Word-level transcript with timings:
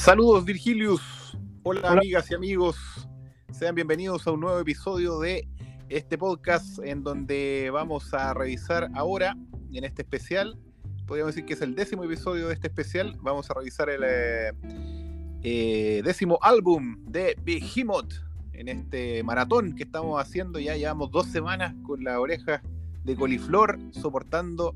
Saludos 0.00 0.46
Virgilius. 0.46 1.36
Hola, 1.62 1.90
amigas 1.90 2.30
y 2.30 2.34
amigos. 2.34 3.06
Sean 3.52 3.74
bienvenidos 3.74 4.26
a 4.26 4.30
un 4.30 4.40
nuevo 4.40 4.58
episodio 4.58 5.20
de 5.20 5.46
este 5.90 6.16
podcast 6.16 6.78
en 6.82 7.02
donde 7.02 7.68
vamos 7.70 8.14
a 8.14 8.32
revisar 8.32 8.90
ahora, 8.94 9.36
en 9.70 9.84
este 9.84 10.00
especial, 10.00 10.58
podríamos 11.06 11.34
decir 11.34 11.46
que 11.46 11.52
es 11.52 11.60
el 11.60 11.74
décimo 11.74 12.02
episodio 12.04 12.48
de 12.48 12.54
este 12.54 12.68
especial, 12.68 13.14
vamos 13.20 13.50
a 13.50 13.54
revisar 13.54 13.90
el 13.90 14.00
eh, 14.02 14.52
eh, 15.42 16.00
décimo 16.02 16.38
álbum 16.40 17.04
de 17.04 17.36
Behemoth 17.44 18.14
en 18.54 18.68
este 18.68 19.22
maratón 19.22 19.74
que 19.74 19.82
estamos 19.82 20.18
haciendo. 20.18 20.58
Ya 20.58 20.76
llevamos 20.76 21.10
dos 21.10 21.26
semanas 21.26 21.74
con 21.82 22.02
la 22.04 22.18
oreja 22.20 22.62
de 23.04 23.16
coliflor 23.16 23.78
soportando 23.92 24.74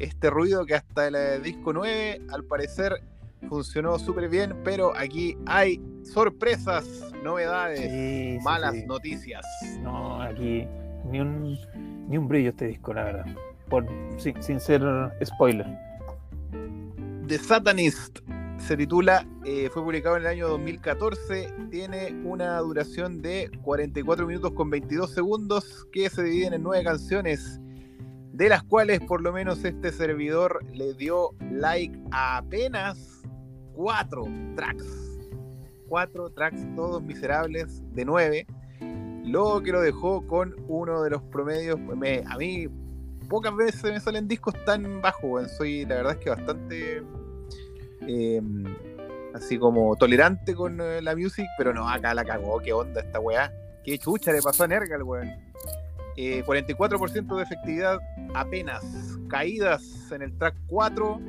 este 0.00 0.28
ruido 0.28 0.66
que 0.66 0.74
hasta 0.74 1.06
el 1.06 1.40
disco 1.44 1.72
9 1.72 2.22
al 2.30 2.42
parecer 2.42 3.00
funcionó 3.48 3.98
súper 3.98 4.28
bien, 4.28 4.54
pero 4.64 4.96
aquí 4.96 5.36
hay 5.46 5.80
sorpresas, 6.02 6.86
novedades, 7.22 8.42
malas 8.42 8.74
noticias. 8.86 9.44
No, 9.80 10.20
aquí 10.22 10.66
ni 11.10 11.20
un, 11.20 11.58
ni 12.08 12.18
un 12.18 12.28
brillo 12.28 12.50
este 12.50 12.66
disco, 12.66 12.94
la 12.94 13.04
verdad. 13.04 13.26
Por, 13.68 13.86
sin, 14.18 14.40
sin 14.42 14.60
ser 14.60 14.82
spoiler. 15.24 15.66
The 17.26 17.38
Satanist 17.38 18.20
se 18.58 18.76
titula, 18.76 19.26
eh, 19.44 19.68
fue 19.72 19.82
publicado 19.82 20.16
en 20.16 20.22
el 20.22 20.28
año 20.28 20.48
2014, 20.48 21.52
tiene 21.70 22.12
una 22.24 22.58
duración 22.58 23.20
de 23.20 23.50
44 23.62 24.26
minutos 24.26 24.52
con 24.52 24.70
22 24.70 25.10
segundos 25.10 25.86
que 25.92 26.08
se 26.10 26.22
dividen 26.22 26.54
en 26.54 26.62
nueve 26.62 26.84
canciones, 26.84 27.60
de 28.32 28.48
las 28.48 28.62
cuales 28.62 29.00
por 29.00 29.22
lo 29.22 29.32
menos 29.32 29.64
este 29.64 29.92
servidor 29.92 30.64
le 30.72 30.94
dio 30.94 31.30
like 31.52 31.96
a 32.10 32.38
apenas 32.38 33.15
cuatro 33.76 34.26
tracks. 34.56 34.86
Cuatro 35.88 36.30
tracks, 36.30 36.66
todos 36.74 37.02
miserables, 37.02 37.82
de 37.94 38.04
nueve. 38.04 38.46
Luego 39.24 39.62
que 39.62 39.72
lo 39.72 39.80
dejó 39.80 40.26
con 40.26 40.56
uno 40.66 41.02
de 41.02 41.10
los 41.10 41.22
promedios. 41.22 41.78
Me, 41.78 42.24
a 42.26 42.36
mí, 42.36 42.66
pocas 43.28 43.54
veces 43.54 43.84
me 43.84 44.00
salen 44.00 44.26
discos 44.26 44.54
tan 44.64 45.00
bajos. 45.00 45.52
Soy, 45.56 45.84
la 45.84 45.96
verdad 45.96 46.12
es 46.14 46.18
que 46.18 46.30
bastante. 46.30 47.02
Em, 48.08 48.64
así 49.34 49.58
como 49.58 49.96
tolerante 49.96 50.54
con 50.54 50.80
eh, 50.80 51.02
la 51.02 51.14
music, 51.14 51.46
pero 51.58 51.74
no, 51.74 51.88
acá 51.88 52.14
la 52.14 52.24
cagó. 52.24 52.58
¿Qué 52.60 52.72
onda 52.72 53.00
esta 53.02 53.20
weá? 53.20 53.52
¿Qué 53.84 53.98
chucha 53.98 54.32
le 54.32 54.42
pasó 54.42 54.64
a 54.64 54.68
Nergal, 54.68 55.02
weón? 55.02 55.30
44% 56.16 57.32
eh, 57.32 57.36
de 57.36 57.42
efectividad 57.42 57.98
apenas. 58.34 58.82
Caídas 59.28 60.10
en 60.10 60.22
el 60.22 60.36
track 60.38 60.56
4 60.66 61.20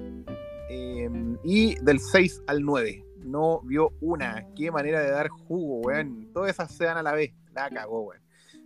Em, 0.69 1.37
y 1.43 1.75
del 1.75 1.99
6 1.99 2.43
al 2.47 2.61
9. 2.61 3.03
No 3.23 3.61
vio 3.61 3.93
una. 4.01 4.45
Qué 4.55 4.71
manera 4.71 5.01
de 5.01 5.11
dar 5.11 5.29
jugo, 5.29 5.81
weón. 5.81 6.29
Todas 6.33 6.51
esas 6.51 6.71
se 6.71 6.85
dan 6.85 6.97
a 6.97 7.03
la 7.03 7.13
vez. 7.13 7.33
La 7.53 7.69
cagó, 7.69 8.01
weón. 8.01 8.21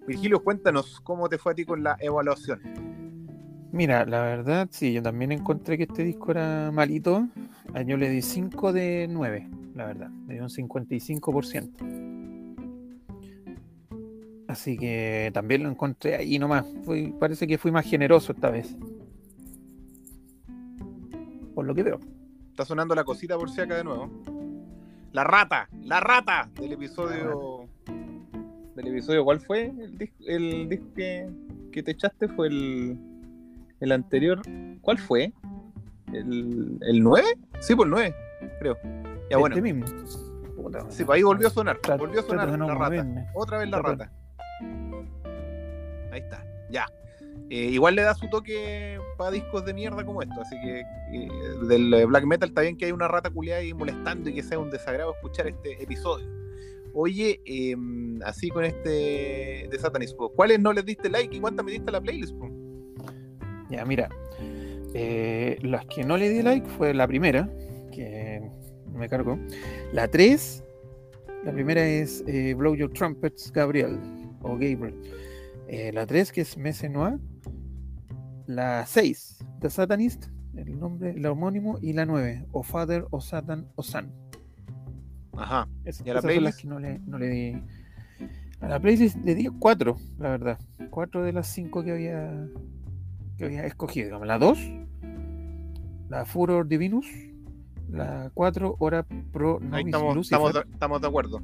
Virgilio, 0.08 0.44
cuéntanos 0.44 1.00
cómo 1.02 1.30
te 1.30 1.38
fue 1.38 1.52
a 1.52 1.56
ti 1.56 1.64
con 1.66 1.84
la 1.84 1.96
evaluación. 2.00 2.62
Mira, 3.72 4.06
la 4.06 4.22
verdad, 4.22 4.68
sí, 4.72 4.92
yo 4.92 5.02
también 5.02 5.32
encontré 5.32 5.78
que 5.78 5.84
este 5.84 6.04
disco 6.04 6.32
era 6.32 6.72
malito. 6.72 7.28
Yo 7.86 7.96
le 7.98 8.10
di 8.10 8.22
5 8.22 8.74
de 8.74 9.08
9, 9.10 9.50
la 9.76 9.86
verdad. 9.86 10.10
Me 10.10 10.34
dio 10.34 10.44
un 10.44 10.50
55%. 10.50 12.02
Así 14.48 14.78
que 14.78 15.32
también 15.34 15.64
lo 15.64 15.70
encontré 15.70 16.16
ahí 16.16 16.38
nomás. 16.38 16.66
parece 17.20 17.48
que 17.48 17.58
fui 17.58 17.72
más 17.72 17.86
generoso 17.86 18.34
esta 18.34 18.50
vez 18.50 18.76
por 21.54 21.66
lo 21.66 21.76
que 21.76 21.84
veo. 21.84 22.00
Está 22.50 22.66
sonando 22.66 22.96
la 22.96 23.04
cosita 23.04 23.38
por 23.38 23.50
si 23.50 23.62
acá 23.62 23.76
de 23.76 23.84
nuevo. 23.84 24.10
La 25.12 25.24
rata, 25.24 25.70
la 25.84 26.00
rata 26.00 26.50
del 26.56 26.74
episodio. 26.74 27.68
Del 28.76 28.88
episodio, 28.88 29.24
¿cuál 29.26 29.42
fue? 29.42 29.66
El 29.66 29.98
disco, 29.98 30.24
el 30.26 30.70
disco 30.70 30.86
que, 30.96 31.84
te 31.84 31.92
echaste 31.92 32.28
fue 32.30 32.48
el, 32.48 32.98
el 33.80 33.92
anterior. 33.92 34.42
¿Cuál 34.82 34.98
fue? 34.98 35.34
¿El, 36.14 36.78
el 36.82 37.04
9? 37.04 37.28
Sí, 37.60 37.76
por 37.76 37.88
el 37.88 37.92
9, 37.92 38.16
creo. 38.60 38.78
Ya 39.30 39.38
bueno. 39.38 39.56
Este 39.56 39.74
mismo. 39.74 39.88
sí, 40.90 41.04
pues 41.04 41.18
ahí 41.18 41.24
volvió 41.24 41.48
a 41.48 41.52
sonar. 41.52 41.80
Volvió 41.98 42.20
a 42.20 42.24
sonar 42.24 42.50
la 42.50 42.76
rata. 42.76 43.32
Otra 43.34 43.58
vez 43.60 43.70
la 43.70 43.82
rata. 43.82 44.12
Ahí 46.12 46.20
está. 46.20 46.46
Ya. 46.70 46.86
Eh, 47.54 47.66
igual 47.66 47.96
le 47.96 48.04
da 48.04 48.16
su 48.16 48.30
toque 48.30 48.98
para 49.18 49.32
discos 49.32 49.66
de 49.66 49.74
mierda 49.74 50.06
como 50.06 50.22
esto, 50.22 50.40
así 50.40 50.56
que 50.62 50.80
eh, 51.12 51.30
del 51.68 52.06
black 52.08 52.24
metal 52.24 52.48
está 52.48 52.62
bien 52.62 52.78
que 52.78 52.86
hay 52.86 52.94
una 52.94 53.10
rata 53.10 53.30
culiada 53.30 53.60
ahí 53.60 53.74
molestando 53.74 54.30
y 54.30 54.36
que 54.36 54.42
sea 54.42 54.58
un 54.58 54.72
desagrado 54.72 55.14
escuchar 55.14 55.48
este 55.48 55.84
episodio. 55.84 56.26
Oye, 56.94 57.42
em, 57.44 58.22
así 58.24 58.48
con 58.48 58.64
este 58.64 59.68
de 59.70 59.78
Satanismo, 59.78 60.30
¿cuáles 60.30 60.62
no 60.62 60.72
les 60.72 60.86
diste 60.86 61.10
like 61.10 61.36
y 61.36 61.42
cuántas 61.42 61.66
me 61.66 61.74
diste 61.74 61.90
a 61.90 61.92
la 61.92 62.00
playlist? 62.00 62.34
Ya, 63.70 63.84
mira, 63.84 64.08
eh, 64.94 65.58
las 65.62 65.86
que 65.88 66.06
no 66.06 66.16
le 66.16 66.30
di 66.30 66.42
like 66.44 66.70
fue 66.78 66.94
la 66.94 67.06
primera, 67.06 67.50
que 67.92 68.50
me 68.94 69.10
cargo. 69.10 69.38
La 69.92 70.08
3, 70.08 70.64
la 71.44 71.52
primera 71.52 71.86
es 71.86 72.24
Blow 72.56 72.76
Your 72.76 72.94
Trumpets, 72.94 73.52
Gabriel, 73.52 74.00
o 74.42 74.52
Gabriel. 74.52 74.96
La 75.94 76.06
3, 76.06 76.32
que 76.32 76.42
es 76.42 76.58
Messe 76.58 76.90
Noir, 76.90 77.20
la 78.46 78.86
6, 78.86 79.46
The 79.62 79.70
Satanist, 79.70 80.26
el 80.56 80.78
nombre, 80.78 81.12
el 81.12 81.26
homónimo, 81.26 81.78
y 81.82 81.94
la 81.94 82.06
9, 82.06 82.48
O 82.52 82.64
Father, 82.64 83.06
O 83.12 83.22
Satan, 83.22 83.68
O 83.76 83.84
Son. 83.84 84.12
Ajá. 85.38 85.68
Es, 85.86 86.04
¿Y 86.06 86.10
a 86.10 86.16
la 86.16 86.22
playlist? 86.22 86.60
que 86.62 86.68
no 86.68 86.80
le, 86.80 87.00
no 87.00 87.18
le 87.18 87.30
di. 87.30 87.64
A 88.60 88.68
la 88.68 88.80
playlist 88.80 89.18
le 89.24 89.34
di 89.34 89.48
4, 89.48 89.96
la 90.20 90.30
verdad. 90.30 90.60
4 90.90 91.24
de 91.24 91.34
las 91.34 91.48
5 91.48 91.84
que 91.84 91.92
había, 91.92 92.48
que 93.38 93.46
había 93.46 93.66
escogido. 93.66 94.24
La 94.26 94.38
2, 94.38 94.60
la 96.10 96.26
Furor 96.26 96.68
Divinus. 96.68 97.08
La 97.90 98.32
4, 98.34 98.76
Hora 98.80 99.04
Pro 99.34 99.60
Novis 99.60 99.88
estamos, 99.88 100.18
estamos, 100.18 100.54
de, 100.54 100.60
estamos, 100.72 101.02
de 101.02 101.08
acuerdo. 101.08 101.42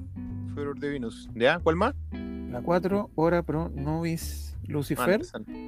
Furor 0.53 0.79
Divinus. 0.79 1.29
¿Ya? 1.35 1.59
¿Cuál 1.59 1.75
más? 1.75 1.95
La 2.51 2.61
4, 2.61 3.11
Hora 3.15 3.43
Pro 3.43 3.69
Novis 3.69 4.55
Lucifer. 4.67 5.21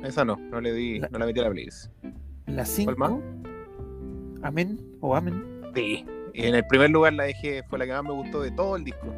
esa, 0.03 0.25
no, 0.25 0.37
no 0.37 0.61
le 0.61 0.73
di, 0.73 0.99
no 0.99 1.19
la 1.19 1.25
metí 1.25 1.39
a 1.39 1.43
la 1.43 1.49
playlist. 1.49 1.91
La 2.47 2.65
5. 2.65 3.21
Amén 4.41 4.79
o 5.01 5.15
Amén. 5.15 5.43
Sí. 5.75 6.05
Y 6.33 6.45
en 6.45 6.55
el 6.55 6.65
primer 6.67 6.89
lugar 6.89 7.13
la 7.13 7.23
dejé, 7.23 7.63
fue 7.63 7.79
la 7.79 7.85
que 7.85 7.91
más 7.91 8.03
me 8.03 8.11
gustó 8.11 8.41
de 8.41 8.51
todo 8.51 8.75
el 8.75 8.83
disco. 8.83 9.13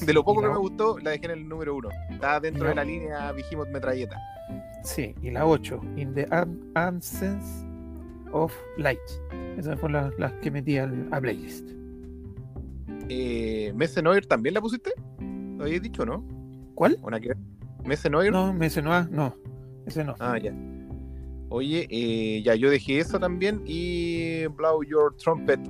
De 0.00 0.12
lo 0.12 0.24
poco 0.24 0.42
que 0.42 0.48
me 0.48 0.56
gustó, 0.56 0.98
la 0.98 1.10
dejé 1.10 1.26
en 1.26 1.30
el 1.32 1.48
número 1.48 1.74
1. 1.76 1.88
Estaba 2.10 2.40
dentro 2.40 2.68
de 2.68 2.74
la 2.74 2.84
línea 2.84 3.32
Vigimos 3.32 3.68
Metralleta. 3.68 4.16
Sí, 4.84 5.14
y 5.22 5.30
la 5.30 5.46
8, 5.46 5.80
In 5.96 6.14
the 6.14 6.26
Absence 6.74 7.66
of 8.32 8.54
Light. 8.78 8.98
Esas 9.56 9.78
fueron 9.78 10.12
las, 10.18 10.32
que 10.34 10.50
metí 10.50 10.78
al, 10.78 11.08
a 11.10 11.20
playlist. 11.20 11.68
Eh, 13.08 13.74
también 14.28 14.54
la 14.54 14.60
pusiste? 14.60 14.92
¿Lo 15.58 15.64
habías 15.64 15.82
dicho, 15.82 16.06
no? 16.06 16.24
¿Cuál? 16.74 16.98
Una 17.02 17.20
que 17.20 17.34
¿Mese 17.84 18.10
No, 18.10 18.52
Mese 18.52 18.82
no, 18.82 19.04
no. 19.04 19.34
Ese 19.86 20.04
no. 20.04 20.14
Ah, 20.20 20.38
ya. 20.38 20.54
Oye, 21.48 21.86
eh, 21.90 22.42
ya 22.42 22.54
yo 22.54 22.70
dejé 22.70 23.00
eso 23.00 23.18
también 23.18 23.62
y 23.66 24.46
Blow 24.46 24.82
Your 24.84 25.16
Trumpet, 25.16 25.60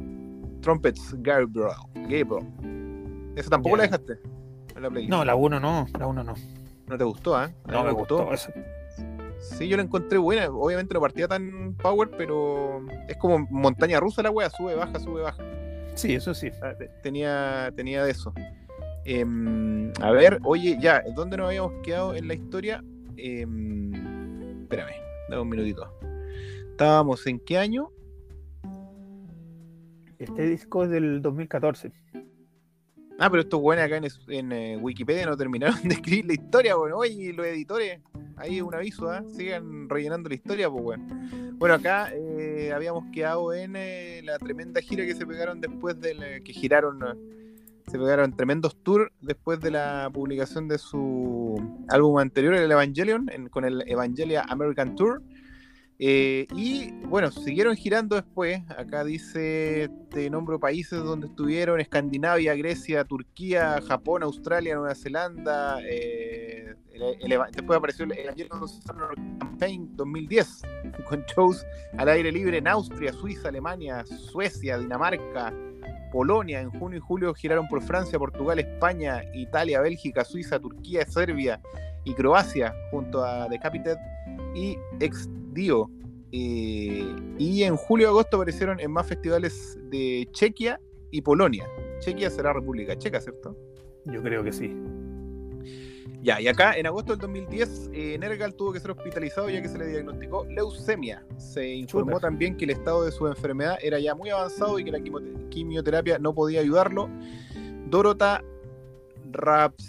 Trumpets, 0.60 1.14
Gabriel. 1.18 1.70
Gabriel. 1.94 3.32
¿Eso 3.34 3.50
tampoco 3.50 3.76
la 3.76 3.84
dejaste? 3.84 4.18
no, 5.08 5.24
la 5.24 5.34
1 5.34 5.60
no, 5.60 5.86
la 5.98 6.06
1 6.06 6.24
no. 6.24 6.34
¿No 6.86 6.98
te 6.98 7.04
gustó, 7.04 7.42
eh? 7.42 7.54
No, 7.66 7.84
me, 7.84 7.92
gustó. 7.92 8.28
Sí, 9.40 9.66
yo 9.66 9.76
la 9.76 9.82
encontré 9.82 10.18
buena. 10.18 10.48
Obviamente 10.50 10.94
no 10.94 11.00
partía 11.00 11.26
tan 11.26 11.74
power, 11.74 12.10
pero 12.16 12.86
es 13.08 13.16
como 13.16 13.46
montaña 13.50 13.98
rusa 13.98 14.22
la 14.22 14.30
wea, 14.30 14.50
sube, 14.50 14.74
baja, 14.74 15.00
sube, 15.00 15.22
baja. 15.22 15.42
Sí, 15.94 16.14
eso 16.14 16.34
sí. 16.34 16.50
Ah, 16.62 16.74
tenía, 17.02 17.72
tenía 17.74 18.04
de 18.04 18.12
eso. 18.12 18.32
Em, 19.04 19.92
a 20.00 20.10
ver, 20.12 20.38
oye, 20.44 20.78
ya, 20.80 21.02
¿dónde 21.14 21.36
nos 21.36 21.46
habíamos 21.46 21.72
quedado 21.82 22.14
en 22.14 22.28
la 22.28 22.34
historia? 22.34 22.84
Em, 23.16 24.62
espérame, 24.62 24.94
dame 25.28 25.42
un 25.42 25.48
minutito. 25.48 25.92
¿Estábamos 26.70 27.26
en 27.26 27.40
qué 27.40 27.58
año? 27.58 27.90
Este 30.18 30.46
disco 30.46 30.84
es 30.84 30.90
del 30.90 31.20
2014. 31.20 31.90
Ah, 33.18 33.28
pero 33.30 33.42
estos 33.42 33.60
buenos 33.60 33.84
acá 33.84 34.00
en, 34.28 34.52
eh, 34.52 34.76
Wikipedia 34.76 35.26
no 35.26 35.36
terminaron 35.36 35.82
de 35.82 35.94
escribir 35.94 36.26
la 36.26 36.32
historia, 36.34 36.76
bueno. 36.76 36.96
Oye, 36.98 37.32
los 37.32 37.46
editores, 37.46 38.00
ahí 38.36 38.60
un 38.60 38.74
aviso, 38.74 39.10
¿ah? 39.10 39.22
Sigan 39.28 39.88
rellenando 39.88 40.28
la 40.28 40.34
historia, 40.36 40.70
pues 40.70 40.82
bueno. 40.82 41.06
Bueno, 41.54 41.74
acá 41.74 42.12
eh, 42.14 42.72
habíamos 42.74 43.04
quedado 43.12 43.52
en 43.52 43.76
eh, 43.76 44.22
la 44.24 44.38
tremenda 44.38 44.80
gira 44.80 45.04
que 45.04 45.14
se 45.14 45.26
pegaron 45.26 45.60
después 45.60 46.00
del 46.00 46.42
que 46.42 46.52
giraron 46.52 47.00
se 47.86 47.98
pegaron 47.98 48.36
tremendos 48.36 48.76
tours 48.82 49.10
después 49.20 49.60
de 49.60 49.70
la 49.70 50.10
publicación 50.12 50.68
de 50.68 50.78
su 50.78 51.60
álbum 51.88 52.18
anterior, 52.18 52.54
el 52.54 52.70
Evangelion, 52.70 53.28
con 53.50 53.64
el 53.64 53.84
Evangelia 53.86 54.44
American 54.48 54.96
Tour. 54.96 55.22
Eh, 56.04 56.48
y 56.56 56.90
bueno, 57.06 57.30
siguieron 57.30 57.76
girando 57.76 58.16
después. 58.16 58.60
Acá 58.76 59.04
dice, 59.04 59.88
te 60.10 60.28
nombro 60.30 60.58
países 60.58 60.98
donde 60.98 61.28
estuvieron: 61.28 61.80
Escandinavia, 61.80 62.56
Grecia, 62.56 63.04
Turquía, 63.04 63.80
Japón, 63.86 64.24
Australia, 64.24 64.74
Nueva 64.74 64.96
Zelanda. 64.96 65.78
Eh, 65.88 66.74
después 67.52 67.76
apareció 67.76 68.04
el 68.04 68.34
Summer 68.84 69.08
Campaign 69.38 69.96
2010, 69.96 70.62
con 71.08 71.24
shows 71.24 71.64
al 71.96 72.08
aire 72.08 72.32
libre 72.32 72.58
en 72.58 72.66
Austria, 72.66 73.12
Suiza, 73.12 73.48
Alemania, 73.48 74.04
Suecia, 74.04 74.78
Dinamarca, 74.78 75.54
Polonia. 76.12 76.60
En 76.60 76.70
junio 76.70 76.98
y 76.98 77.00
julio 77.00 77.34
giraron 77.34 77.66
por 77.66 77.82
Francia, 77.82 78.18
Portugal, 78.18 78.58
España, 78.58 79.22
Italia, 79.34 79.80
Bélgica, 79.80 80.24
Suiza, 80.24 80.60
Turquía, 80.60 81.04
Serbia 81.06 81.60
y 82.04 82.14
Croacia, 82.14 82.74
junto 82.90 83.24
a 83.24 83.48
Decapitated 83.48 83.98
y 84.54 84.76
Ex 85.00 85.28
Dio. 85.52 85.90
Eh, 86.30 87.04
y 87.38 87.62
en 87.62 87.76
julio 87.76 88.06
y 88.06 88.10
agosto 88.10 88.36
aparecieron 88.36 88.78
en 88.80 88.90
más 88.90 89.06
festivales 89.06 89.78
de 89.90 90.28
Chequia 90.32 90.78
y 91.10 91.20
Polonia. 91.22 91.66
Chequia 92.00 92.30
será 92.30 92.52
República 92.52 92.96
Checa, 92.96 93.20
¿cierto? 93.20 93.56
Yo 94.06 94.22
creo 94.22 94.42
que 94.42 94.52
sí. 94.52 94.74
Ya, 96.22 96.40
y 96.40 96.46
acá 96.46 96.74
en 96.74 96.86
agosto 96.86 97.12
del 97.12 97.20
2010, 97.20 97.90
eh, 97.92 98.16
Nergal 98.16 98.54
tuvo 98.54 98.72
que 98.72 98.78
ser 98.78 98.92
hospitalizado 98.92 99.50
ya 99.50 99.60
que 99.60 99.68
se 99.68 99.76
le 99.76 99.88
diagnosticó 99.88 100.44
leucemia. 100.44 101.26
Se 101.36 101.74
informó 101.74 102.20
también 102.20 102.56
que 102.56 102.64
el 102.64 102.70
estado 102.70 103.04
de 103.04 103.10
su 103.10 103.26
enfermedad 103.26 103.76
era 103.82 103.98
ya 103.98 104.14
muy 104.14 104.30
avanzado 104.30 104.78
y 104.78 104.84
que 104.84 104.92
la 104.92 105.00
quimioterapia 105.50 106.20
no 106.20 106.32
podía 106.32 106.60
ayudarlo. 106.60 107.10
Dorota 107.88 108.40
Rapchevska 109.32 109.88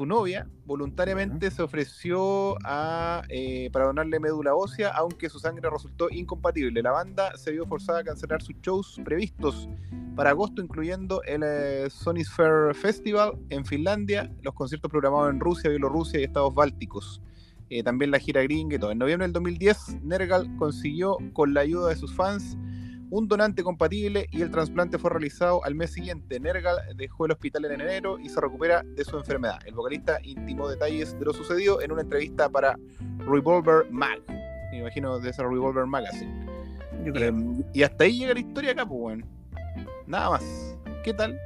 su 0.00 0.06
novia 0.06 0.48
voluntariamente 0.64 1.50
se 1.50 1.60
ofreció 1.60 2.56
a, 2.64 3.22
eh, 3.28 3.68
para 3.70 3.84
donarle 3.84 4.18
médula 4.18 4.54
ósea, 4.54 4.88
aunque 4.96 5.28
su 5.28 5.38
sangre 5.38 5.68
resultó 5.68 6.08
incompatible. 6.10 6.82
La 6.82 6.90
banda 6.90 7.36
se 7.36 7.52
vio 7.52 7.66
forzada 7.66 7.98
a 7.98 8.04
cancelar 8.04 8.40
sus 8.40 8.56
shows 8.62 8.98
previstos 9.04 9.68
para 10.16 10.30
agosto, 10.30 10.62
incluyendo 10.62 11.22
el 11.24 11.42
eh, 11.44 11.90
Sony 11.90 12.24
Sphere 12.24 12.72
Festival 12.72 13.38
en 13.50 13.66
Finlandia, 13.66 14.32
los 14.40 14.54
conciertos 14.54 14.90
programados 14.90 15.34
en 15.34 15.38
Rusia, 15.38 15.68
Bielorrusia 15.68 16.18
y 16.18 16.24
estados 16.24 16.54
bálticos. 16.54 17.20
Eh, 17.68 17.82
también 17.82 18.10
la 18.10 18.18
gira 18.18 18.42
gringa 18.42 18.76
y 18.76 18.78
todo. 18.78 18.92
En 18.92 18.98
noviembre 18.98 19.26
del 19.26 19.34
2010, 19.34 20.02
Nergal 20.02 20.56
consiguió, 20.56 21.18
con 21.34 21.52
la 21.52 21.60
ayuda 21.60 21.90
de 21.90 21.96
sus 21.96 22.14
fans, 22.14 22.56
un 23.10 23.28
donante 23.28 23.62
compatible 23.62 24.28
y 24.30 24.42
el 24.42 24.50
trasplante 24.50 24.98
fue 24.98 25.10
realizado 25.10 25.64
al 25.64 25.74
mes 25.74 25.92
siguiente. 25.92 26.38
Nergal 26.38 26.76
dejó 26.96 27.26
el 27.26 27.32
hospital 27.32 27.64
en 27.66 27.80
enero 27.80 28.18
y 28.18 28.28
se 28.28 28.40
recupera 28.40 28.82
de 28.84 29.04
su 29.04 29.16
enfermedad. 29.16 29.58
El 29.66 29.74
vocalista 29.74 30.18
intimó 30.22 30.68
detalles 30.68 31.18
de 31.18 31.24
lo 31.24 31.32
sucedido 31.32 31.82
en 31.82 31.92
una 31.92 32.02
entrevista 32.02 32.48
para 32.48 32.78
Revolver 33.18 33.90
Mag. 33.90 34.20
Me 34.70 34.78
imagino 34.78 35.18
de 35.18 35.30
ese 35.30 35.42
Revolver 35.42 35.86
Magazine. 35.86 36.46
Em, 37.14 37.64
y 37.72 37.82
hasta 37.82 38.04
ahí 38.04 38.18
llega 38.18 38.34
la 38.34 38.40
historia 38.40 38.72
acá, 38.72 38.86
pues 38.86 39.00
bueno. 39.00 39.26
Nada 40.06 40.30
más. 40.30 40.76
¿Qué 41.02 41.14
tal? 41.14 41.38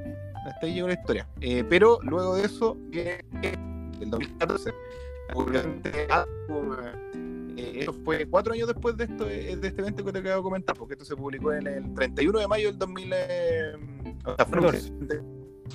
Hasta 0.46 0.66
ahí 0.66 0.74
llegó 0.74 0.88
la 0.88 0.94
historia. 0.94 1.26
Eh, 1.40 1.64
pero 1.68 1.98
luego 2.02 2.34
de 2.36 2.44
eso, 2.44 2.76
el 2.92 4.10
2014, 4.10 4.72
obviamente, 5.34 5.90
eh, 6.02 6.08
eso 7.84 7.92
fue 8.04 8.26
cuatro 8.26 8.52
años 8.52 8.68
después 8.68 8.96
de 8.96 9.04
esto 9.04 9.28
eh, 9.28 9.56
de 9.56 9.68
este 9.68 9.80
evento 9.80 10.04
que 10.04 10.12
te 10.12 10.18
acabo 10.18 10.36
de 10.36 10.42
comentar, 10.42 10.76
porque 10.76 10.94
esto 10.94 11.04
se 11.04 11.16
publicó 11.16 11.52
en 11.52 11.66
el 11.66 11.94
31 11.94 12.38
de 12.38 12.48
mayo 12.48 12.68
del 12.68 12.78
2000. 12.78 13.12
Eh, 13.14 13.72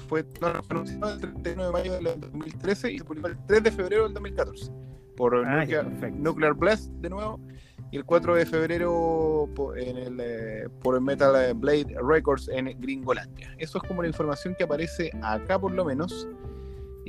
fue, 0.08 0.24
no, 0.42 0.64
fue 0.64 0.78
anunciado 0.78 1.14
el 1.14 1.20
31 1.20 1.66
de 1.66 1.72
mayo 1.72 1.94
del 1.94 2.20
2013 2.20 2.92
y 2.92 3.00
se 3.00 3.04
publicó 3.04 3.28
el 3.28 3.38
3 3.46 3.64
de 3.64 3.72
febrero 3.72 4.04
del 4.04 4.14
2014 4.14 4.72
por 5.16 5.36
ah, 5.46 5.66
Nuclear, 6.14 6.54
Blast 6.54 6.90
de 6.94 7.10
nuevo 7.10 7.40
y 7.92 7.98
el 7.98 8.06
4 8.06 8.36
de 8.36 8.46
febrero 8.46 9.50
por, 9.56 9.78
en 9.78 9.98
el, 9.98 10.70
por 10.82 10.96
el 10.96 11.02
Metal 11.02 11.54
Blade 11.56 11.96
Records 12.02 12.48
en 12.50 12.80
Gringolandia. 12.80 13.54
Eso 13.58 13.80
es 13.80 13.88
como 13.88 14.02
la 14.02 14.08
información 14.08 14.56
que 14.58 14.64
aparece 14.64 15.12
acá 15.22 15.60
por 15.60 15.74
lo 15.74 15.84
menos. 15.84 16.28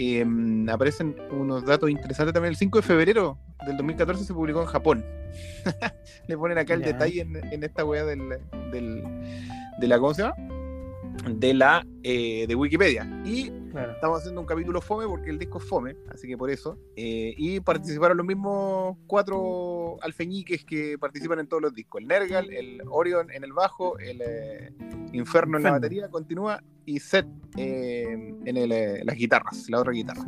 Em, 0.03 0.67
aparecen 0.71 1.15
unos 1.31 1.63
datos 1.67 1.91
interesantes 1.91 2.33
también. 2.33 2.53
El 2.53 2.57
5 2.57 2.79
de 2.79 2.83
febrero 2.83 3.37
del 3.67 3.77
2014 3.77 4.25
se 4.25 4.33
publicó 4.33 4.63
en 4.63 4.67
Japón. 4.67 5.05
Le 6.27 6.39
ponen 6.39 6.57
acá 6.57 6.73
el 6.73 6.81
detalle 6.81 7.21
en, 7.21 7.63
esta 7.63 7.85
del, 7.85 8.39
del, 8.73 9.05
de 9.79 9.87
la, 9.87 9.99
¿cómo 9.99 10.15
se 10.15 10.23
llama? 10.23 10.37
De 11.29 11.53
la 11.53 11.87
eh, 12.03 12.47
de 12.49 12.55
Wikipedia. 12.55 13.07
Y 13.27 13.53
estamos 13.93 14.19
haciendo 14.19 14.41
un 14.41 14.47
capítulo 14.47 14.81
fome 14.81 15.07
porque 15.07 15.31
el 15.31 15.39
disco 15.39 15.59
es 15.59 15.65
fome, 15.65 15.97
así 16.09 16.27
que 16.27 16.37
por 16.37 16.51
eso. 16.51 16.79
Eh, 16.97 17.35
y 17.37 17.61
participaron 17.61 18.17
los 18.17 18.27
mismos 18.27 18.97
cuatro 19.07 20.03
alfeñiques 20.03 20.65
que 20.65 20.99
participan 20.99 21.41
en 21.41 21.47
todos 21.47 21.63
los 21.63 21.75
discos: 21.75 22.01
el 22.01 22.09
Nergal, 22.09 22.51
el 22.53 22.83
Orion 22.89 23.31
en 23.31 23.45
el 23.45 23.53
bajo, 23.53 23.99
el 23.99 24.21
eh, 24.21 24.73
Inferno 25.13 25.57
en 25.57 25.65
la 25.65 25.73
batería, 25.73 26.09
continúa, 26.09 26.63
y 26.85 27.01
Seth 27.01 27.27
en 27.57 28.57
el, 28.57 29.05
las 29.05 29.17
guitarras, 29.17 29.69
la 29.69 29.81
otra 29.81 29.93
guitarra. 29.93 30.25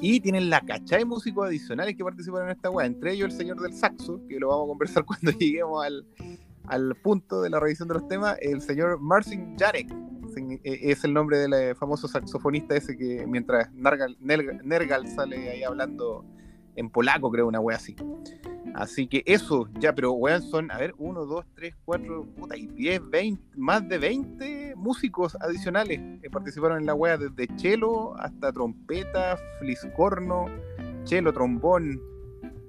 Y 0.00 0.20
tienen 0.20 0.50
la 0.50 0.60
cachada 0.60 0.98
de 0.98 1.04
músicos 1.04 1.46
adicionales 1.46 1.96
que 1.96 2.04
participan 2.04 2.44
en 2.44 2.50
esta 2.50 2.70
weá, 2.70 2.86
entre 2.86 3.12
ellos 3.12 3.30
el 3.30 3.36
señor 3.36 3.60
del 3.60 3.72
saxo, 3.72 4.20
que 4.28 4.38
lo 4.38 4.48
vamos 4.48 4.64
a 4.64 4.68
conversar 4.68 5.04
cuando 5.06 5.30
lleguemos 5.32 5.84
al, 5.84 6.06
al 6.64 6.94
punto 6.96 7.40
de 7.42 7.50
la 7.50 7.60
revisión 7.60 7.88
de 7.88 7.94
los 7.94 8.08
temas, 8.08 8.36
el 8.40 8.60
señor 8.60 9.00
Marcin 9.00 9.56
Jarek 9.58 9.88
es 10.62 11.04
el 11.04 11.12
nombre 11.12 11.38
del 11.38 11.52
eh, 11.52 11.74
famoso 11.74 12.08
saxofonista 12.08 12.76
ese 12.76 12.96
que 12.96 13.26
mientras 13.26 13.72
Nergal, 13.72 15.08
sale 15.08 15.50
ahí 15.50 15.62
hablando 15.62 16.24
en 16.74 16.90
polaco, 16.90 17.30
creo, 17.30 17.46
una 17.46 17.60
wea 17.60 17.76
así. 17.76 17.96
Así 18.74 19.06
que 19.06 19.22
eso, 19.24 19.68
ya, 19.78 19.94
pero 19.94 20.12
weón, 20.12 20.42
son, 20.42 20.70
a 20.70 20.76
ver, 20.76 20.94
1, 20.98 21.24
2, 21.24 21.46
3, 21.54 21.74
4, 21.84 22.26
puta, 22.36 22.56
y 22.56 22.66
10, 22.66 23.08
20, 23.08 23.42
más 23.56 23.88
de 23.88 23.96
20 23.96 24.74
músicos 24.76 25.36
adicionales 25.40 25.98
que 26.20 26.28
participaron 26.28 26.80
en 26.80 26.86
la 26.86 26.94
wea, 26.94 27.16
desde 27.16 27.48
cello 27.56 28.14
hasta 28.18 28.52
trompeta, 28.52 29.38
fliscorno, 29.60 30.46
cello, 31.04 31.32
trombón, 31.32 32.00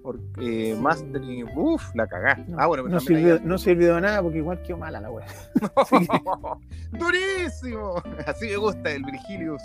porque 0.08 0.74
Mastering, 0.80 1.50
uff, 1.54 1.94
la 1.94 2.08
cagá. 2.08 2.38
No, 2.48 2.56
ah, 2.58 2.68
bueno, 2.68 2.88
no, 2.88 2.98
sirvió, 3.02 3.42
no 3.42 3.58
sirvió 3.58 3.96
de 3.96 4.00
nada 4.00 4.24
porque 4.24 4.38
igual 4.38 4.62
quedó 4.62 4.78
mala 4.78 5.02
la 5.02 5.12
wea. 5.12 5.28
¡Durísimo! 6.92 8.02
Así 8.26 8.48
me 8.48 8.56
gusta 8.56 8.90
el 8.90 9.04
Virgilius. 9.04 9.62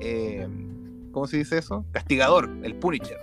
Eh, 0.00 0.48
¿Cómo 1.12 1.28
se 1.28 1.36
dice 1.36 1.58
eso? 1.58 1.86
Castigador, 1.92 2.50
el 2.64 2.74
Punisher. 2.74 3.18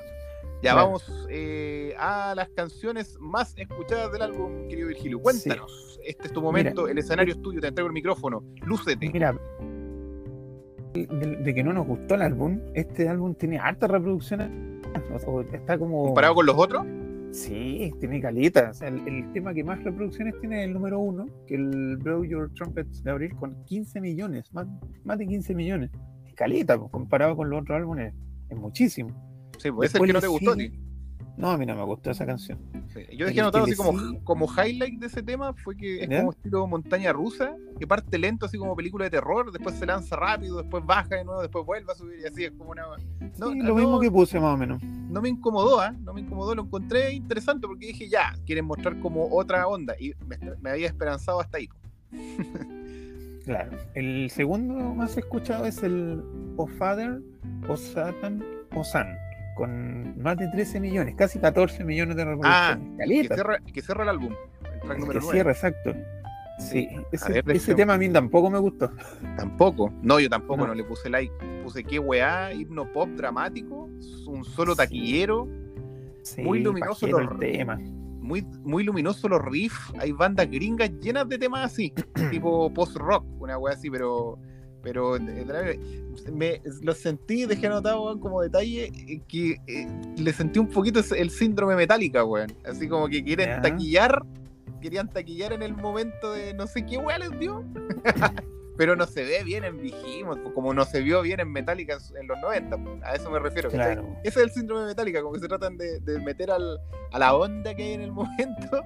Ya 0.63 0.75
vamos 0.75 1.27
eh, 1.29 1.93
a 1.99 2.33
las 2.33 2.47
canciones 2.51 3.17
más 3.19 3.53
escuchadas 3.57 4.13
del 4.13 4.21
álbum, 4.21 4.69
querido 4.69 4.87
Virgilio. 4.87 5.19
Cuéntanos. 5.19 5.99
Este 6.05 6.27
es 6.27 6.33
tu 6.33 6.41
momento, 6.41 6.87
el 6.87 6.97
escenario 6.97 7.33
es 7.33 7.41
tuyo, 7.41 7.59
te 7.59 7.67
entrego 7.67 7.87
el 7.87 7.93
micrófono. 7.93 8.45
Lúcete. 8.61 9.09
Mira, 9.11 9.37
de, 10.93 11.53
que 11.53 11.63
no 11.63 11.73
nos 11.73 11.85
gustó 11.85 12.15
el 12.15 12.21
álbum, 12.21 12.61
este 12.73 13.09
álbum 13.09 13.35
tiene 13.35 13.59
hartas 13.59 13.91
reproducciones. 13.91 14.49
está 15.53 15.77
como. 15.77 16.05
¿Comparado 16.05 16.35
con 16.35 16.45
los 16.45 16.55
otros? 16.57 16.85
Sí, 17.31 17.93
tiene 17.99 18.21
calita. 18.21 18.71
el, 18.81 19.31
tema 19.33 19.53
que 19.53 19.63
más 19.63 19.83
reproducciones 19.83 20.39
tiene 20.39 20.61
es 20.61 20.67
el 20.67 20.73
número 20.73 20.99
uno, 20.99 21.25
que 21.47 21.55
el 21.55 21.97
Blow 21.97 22.23
Your 22.23 22.49
Trumpets 22.53 23.03
de 23.03 23.11
abril, 23.11 23.35
con 23.35 23.61
15 23.65 23.99
millones, 23.99 24.53
más, 24.53 24.65
más 25.03 25.17
de 25.17 25.27
15 25.27 25.53
millones. 25.53 25.91
Es 26.25 26.33
calita, 26.33 26.77
pues, 26.77 26.89
comparado 26.91 27.35
con 27.35 27.49
los 27.49 27.61
otros 27.61 27.75
álbumes, 27.75 28.13
es 28.49 28.57
muchísimo. 28.57 29.09
Sí, 29.57 29.69
pues 29.69 29.89
es 29.89 29.99
el 29.99 30.07
que 30.07 30.13
no 30.13 30.21
te 30.21 30.27
gustó, 30.27 30.55
ti. 30.55 30.71
No, 31.37 31.51
a 31.51 31.57
mí 31.57 31.65
no 31.65 31.75
me 31.75 31.83
gustó 31.83 32.11
esa 32.11 32.25
canción. 32.25 32.57
Yo 33.11 33.25
dejé 33.25 33.41
anotado 33.41 33.65
así 33.65 33.75
como, 33.75 34.23
como 34.23 34.47
highlight 34.47 34.99
de 34.99 35.07
ese 35.07 35.21
tema 35.21 35.53
fue 35.53 35.75
que 35.75 36.03
es 36.03 36.07
como 36.07 36.31
estilo 36.31 36.65
montaña 36.67 37.11
rusa, 37.11 37.55
que 37.77 37.85
parte 37.85 38.17
lento 38.17 38.45
así 38.45 38.57
como 38.57 38.75
película 38.75 39.05
de 39.05 39.11
terror, 39.11 39.51
después 39.51 39.75
se 39.75 39.85
lanza 39.85 40.15
rápido, 40.15 40.61
después 40.61 40.85
baja 40.85 41.15
de 41.15 41.25
nuevo, 41.25 41.41
después 41.41 41.65
vuelve 41.65 41.91
a 41.91 41.95
subir 41.95 42.19
y 42.21 42.25
así 42.25 42.45
es 42.45 42.51
como 42.51 42.71
una... 42.71 42.83
No, 43.37 43.53
lo 43.53 43.75
mismo 43.75 43.99
que 43.99 44.09
puse 44.09 44.39
más 44.39 44.53
o 44.53 44.57
menos. 44.57 44.81
No 44.83 45.21
me 45.21 45.29
incomodó, 45.29 45.83
¿eh? 45.83 45.91
No 46.03 46.13
me 46.13 46.21
incomodó, 46.21 46.55
lo 46.55 46.63
encontré 46.63 47.11
interesante 47.13 47.67
porque 47.67 47.87
dije, 47.87 48.07
ya, 48.07 48.33
quieren 48.45 48.65
mostrar 48.65 48.99
como 49.01 49.27
otra 49.35 49.67
onda 49.67 49.95
y 49.99 50.13
me, 50.25 50.69
había 50.69 50.87
esperanzado 50.87 51.41
hasta 51.41 51.57
ahí. 51.57 51.67
claro. 53.45 53.77
El 53.93 54.29
segundo 54.29 54.73
más 54.95 55.17
escuchado 55.17 55.65
es 55.65 55.83
el 55.83 56.23
O 56.55 56.65
Father, 56.65 57.19
O 57.67 57.75
Satan, 57.75 58.43
O 58.73 58.83
San 58.85 59.24
con 59.55 60.21
más 60.21 60.37
de 60.37 60.47
13 60.49 60.79
millones, 60.79 61.15
casi 61.15 61.39
14 61.39 61.83
millones 61.83 62.15
de 62.15 62.25
reproducciones. 62.25 62.59
Ah, 62.59 62.77
que 62.97 63.35
cierra, 63.35 63.59
que 63.59 63.81
cierra, 63.81 64.03
el 64.03 64.09
álbum, 64.09 64.33
el 64.73 64.79
track 64.81 64.99
número 64.99 65.19
que 65.19 65.25
cierra, 65.25 65.51
exacto. 65.51 65.95
Sí, 66.59 66.87
ese, 67.11 67.75
tema 67.75 67.95
a 67.95 67.97
mí 67.97 68.07
tampoco 68.09 68.49
me 68.49 68.59
gustó. 68.59 68.89
Tampoco, 69.37 69.91
no, 70.01 70.19
yo 70.19 70.29
tampoco 70.29 70.65
no, 70.65 70.73
le 70.73 70.83
puse 70.83 71.09
like. 71.09 71.33
Puse 71.63 71.83
qué 71.83 71.99
weá, 71.99 72.53
hipno 72.53 72.91
pop 72.93 73.09
dramático, 73.09 73.89
un 74.27 74.45
solo 74.45 74.75
taquillero, 74.75 75.47
muy 76.37 76.59
luminoso 76.59 77.07
los 77.07 77.39
temas. 77.39 77.79
Muy, 77.79 78.41
muy 78.63 78.83
luminoso 78.83 79.27
los 79.29 79.43
riffs. 79.43 79.93
Hay 79.99 80.11
bandas 80.11 80.49
gringas 80.49 80.91
llenas 80.99 81.27
de 81.27 81.37
temas 81.37 81.65
así, 81.65 81.93
tipo 82.31 82.73
post-rock, 82.73 83.25
una 83.39 83.57
weá 83.57 83.73
así, 83.73 83.89
pero 83.89 84.39
Pero 84.85 85.15
eh, 85.17 85.79
me, 86.31 86.61
lo 86.83 86.93
sentí, 86.93 87.47
dejé 87.47 87.65
anotado, 87.65 88.03
weón, 88.03 88.19
como 88.19 88.43
detalle, 88.43 88.85
eh, 88.85 89.19
que 89.27 89.57
eh, 89.65 89.87
le 90.15 90.31
sentí 90.31 90.59
un 90.59 90.69
poquito 90.69 91.01
el 91.17 91.31
síndrome 91.31 91.75
metálica, 91.75 92.23
weón. 92.23 92.55
Así 92.63 92.87
como 92.87 93.09
que 93.09 93.23
quieren 93.23 93.63
taquillar, 93.63 94.21
querían 94.81 95.09
taquillar 95.09 95.53
en 95.53 95.63
el 95.63 95.75
momento 95.75 96.33
de 96.33 96.53
no 96.53 96.67
sé 96.67 96.85
qué 96.85 96.97
weón 96.97 97.19
les 97.19 97.39
dio. 97.39 97.65
pero 98.77 98.95
no 98.95 99.07
se 99.07 99.23
ve 99.23 99.43
bien 99.43 99.63
en 99.63 99.81
Vigimos, 99.81 100.37
como 100.53 100.71
no 100.73 100.85
se 100.85 101.01
vio 101.01 101.21
bien 101.23 101.39
en 101.39 101.51
Metallica 101.51 101.97
en 102.19 102.27
los 102.27 102.37
90, 102.41 102.77
a 103.03 103.15
eso 103.15 103.31
me 103.31 103.39
refiero. 103.39 103.69
Ese 103.69 104.11
es 104.23 104.37
el 104.37 104.51
síndrome 104.51 104.81
de 104.81 104.87
Metallica, 104.87 105.21
como 105.21 105.33
que 105.33 105.39
se 105.39 105.47
tratan 105.47 105.77
de, 105.77 105.99
meter 106.23 106.51
al, 106.51 106.79
a 107.11 107.17
la 107.19 107.35
onda 107.35 107.73
que 107.73 107.83
hay 107.83 107.93
en 107.93 108.01
el 108.01 108.11
momento 108.11 108.83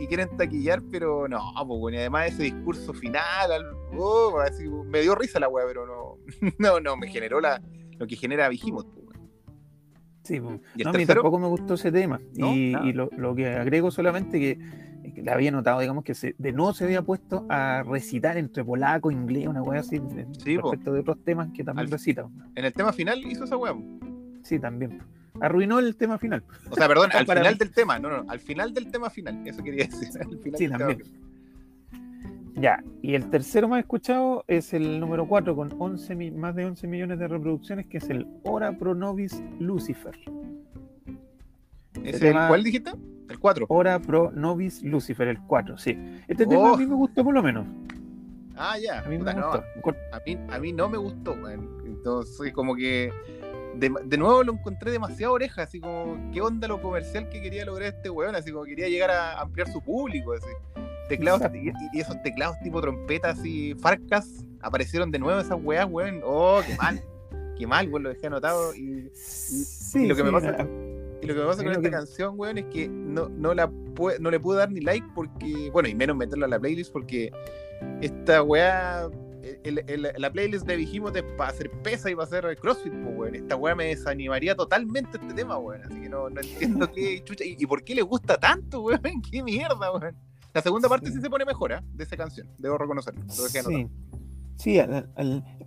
y 0.00 0.06
quieren 0.06 0.34
taquillar, 0.36 0.82
pero 0.90 1.28
no, 1.28 1.38
pues 1.68 1.94
y 1.94 1.98
además 1.98 2.28
ese 2.28 2.44
discurso 2.44 2.94
final, 2.94 3.50
oh, 3.98 4.42
me 4.86 5.02
dio 5.02 5.14
risa 5.14 5.38
la 5.38 5.48
weá, 5.48 5.66
pero 5.66 5.86
no, 5.86 6.16
no, 6.58 6.80
no, 6.80 6.96
me 6.96 7.08
generó 7.08 7.40
la, 7.40 7.62
lo 7.98 8.06
que 8.06 8.16
genera 8.16 8.48
Vigimos. 8.48 8.86
Sí, 10.22 10.40
pues. 10.40 10.60
no, 10.84 10.90
a 10.90 10.92
mí 10.92 11.06
tampoco 11.06 11.38
me 11.38 11.48
gustó 11.48 11.74
ese 11.74 11.92
tema. 11.92 12.20
y, 12.34 12.92
lo, 12.92 13.10
lo, 13.16 13.34
que 13.34 13.48
agrego 13.48 13.90
solamente 13.90 14.38
que 14.38 14.58
le 15.22 15.30
había 15.30 15.50
notado, 15.50 15.80
digamos, 15.80 16.04
que 16.04 16.14
se, 16.14 16.34
de 16.38 16.52
nuevo 16.52 16.72
se 16.72 16.84
había 16.84 17.02
puesto 17.02 17.46
a 17.50 17.82
recitar 17.82 18.38
entre 18.38 18.64
polaco, 18.64 19.10
inglés, 19.10 19.48
una 19.48 19.62
wea 19.62 19.80
así, 19.80 19.98
respecto 19.98 20.92
de 20.92 21.00
otros 21.00 21.22
temas 21.24 21.48
que 21.54 21.62
también 21.62 21.90
recita. 21.90 22.26
En 22.54 22.64
el 22.64 22.72
tema 22.72 22.92
final 22.92 23.22
hizo 23.26 23.44
esa 23.44 23.56
wea. 23.56 23.74
Sí, 24.42 24.58
también. 24.58 25.02
Arruinó 25.40 25.78
el 25.78 25.96
tema 25.96 26.18
final. 26.18 26.42
O 26.68 26.76
sea, 26.76 26.88
perdón, 26.88 27.10
al 27.14 27.26
final 27.26 27.58
del 27.58 27.70
tema, 27.70 27.98
no, 27.98 28.08
no, 28.08 28.30
al 28.30 28.40
final 28.40 28.74
del 28.74 28.90
tema 28.90 29.10
final, 29.10 29.46
eso 29.46 29.62
quería 29.62 29.86
decir. 29.86 30.08
sí, 30.56 30.68
también. 30.68 31.02
Ya, 32.54 32.82
y 33.00 33.14
el 33.14 33.30
tercero 33.30 33.68
más 33.68 33.80
escuchado 33.80 34.44
es 34.46 34.74
el 34.74 35.00
número 35.00 35.26
4 35.26 35.54
con 35.56 35.74
11, 35.78 36.32
más 36.32 36.54
de 36.54 36.66
11 36.66 36.86
millones 36.88 37.18
de 37.18 37.28
reproducciones, 37.28 37.86
que 37.86 37.98
es 37.98 38.10
el 38.10 38.26
Ora 38.42 38.76
Pro 38.76 38.94
Novis 38.94 39.42
Lucifer. 39.58 40.18
¿Es 42.04 42.20
el, 42.20 42.32
¿Cuál 42.32 42.62
dijiste? 42.62 42.92
El 43.28 43.38
4. 43.38 43.66
Hora 43.68 43.98
Pro 44.00 44.30
Novis 44.32 44.82
Lucifer, 44.82 45.28
el 45.28 45.40
4, 45.40 45.78
sí. 45.78 45.96
Este 46.28 46.46
tema 46.46 46.74
a 46.74 46.76
mí 46.76 46.86
me 46.86 46.94
gustó 46.94 47.24
por 47.24 47.32
lo 47.32 47.42
menos. 47.42 47.66
Ah, 48.56 48.76
ya. 48.78 49.00
A 49.00 49.08
mí, 49.08 49.16
me 49.16 49.32
gustó. 49.32 49.64
a, 50.12 50.20
mí, 50.26 50.38
a 50.50 50.58
mí 50.58 50.72
no 50.72 50.88
me 50.88 50.98
gustó, 50.98 51.36
Entonces, 51.48 52.52
como 52.52 52.74
que 52.74 53.10
de, 53.80 53.92
de, 54.04 54.16
nuevo 54.18 54.44
lo 54.44 54.52
encontré 54.52 54.92
demasiado 54.92 55.32
oreja, 55.32 55.62
así 55.62 55.80
como, 55.80 56.30
¿qué 56.32 56.40
onda 56.40 56.68
lo 56.68 56.80
comercial 56.80 57.28
que 57.28 57.40
quería 57.40 57.64
lograr 57.64 57.94
este 57.94 58.10
weón? 58.10 58.36
Así 58.36 58.52
como 58.52 58.64
quería 58.64 58.88
llegar 58.88 59.10
a 59.10 59.40
ampliar 59.40 59.72
su 59.72 59.82
público, 59.82 60.34
así. 60.34 60.50
Teclados, 61.08 61.42
y, 61.54 61.98
esos 61.98 62.22
teclados 62.22 62.56
tipo 62.62 62.80
trompetas 62.80 63.44
y 63.44 63.74
farcas 63.74 64.44
aparecieron 64.60 65.10
de 65.10 65.18
nuevo 65.18 65.40
esas 65.40 65.58
weas, 65.60 65.86
weón. 65.90 66.20
Oh, 66.24 66.60
qué 66.64 66.76
mal. 66.76 67.02
qué 67.58 67.66
mal, 67.66 67.88
weón, 67.88 68.04
lo 68.04 68.08
dejé 68.10 68.26
anotado. 68.26 68.74
Y, 68.74 69.10
sí, 69.14 70.06
lo 70.06 70.14
que 70.14 70.22
me 70.22 70.30
pasa. 70.30 70.66
Y 71.22 71.26
lo 71.26 71.34
que 71.34 71.40
me 71.40 71.46
pasa 71.46 71.64
con 71.64 71.72
esta 71.72 71.90
canción, 71.90 72.34
weón, 72.38 72.58
es 72.58 72.66
que 72.66 72.88
no, 72.88 73.28
no, 73.28 73.54
la 73.54 73.70
no 74.18 74.30
le 74.30 74.40
pude 74.40 74.58
dar 74.58 74.70
ni 74.70 74.80
like 74.80 75.06
porque, 75.14 75.70
bueno, 75.72 75.88
y 75.88 75.94
menos 75.94 76.16
meterla 76.16 76.46
a 76.46 76.48
la 76.48 76.58
playlist 76.58 76.92
porque 76.92 77.30
esta 78.00 78.42
weá, 78.42 79.08
la 80.18 80.32
playlist 80.32 80.66
de 80.66 80.76
Vigimos 80.76 81.14
es 81.16 81.22
para 81.36 81.50
hacer 81.50 81.70
pesa 81.82 82.10
y 82.10 82.14
para 82.14 82.26
hacer 82.26 82.58
CrossFit, 82.58 82.92
pues, 82.92 83.16
weón. 83.16 83.34
Esta 83.34 83.56
weá 83.56 83.74
me 83.74 83.86
desanimaría 83.86 84.54
totalmente 84.54 85.18
este 85.20 85.34
tema, 85.34 85.58
weón. 85.58 85.82
Así 85.84 86.00
que 86.00 86.08
no, 86.08 86.30
no 86.30 86.40
entiendo 86.40 86.90
qué 86.94 87.22
chucha. 87.24 87.44
¿Y, 87.44 87.66
por 87.66 87.84
qué 87.84 87.94
le 87.94 88.02
gusta 88.02 88.36
tanto, 88.36 88.82
weón? 88.82 89.00
¿Qué 89.30 89.42
mierda, 89.42 89.92
weón? 89.92 90.16
La 90.52 90.62
segunda 90.62 90.88
parte 90.88 91.10
sí, 91.10 91.20
se 91.20 91.30
pone 91.30 91.44
mejor, 91.44 91.72
¿eh? 91.72 91.80
De 91.94 92.04
esa 92.04 92.16
canción, 92.16 92.48
debo 92.58 92.76
reconocerlo. 92.76 93.22
Sí. 93.28 93.88
Sí, 94.60 94.78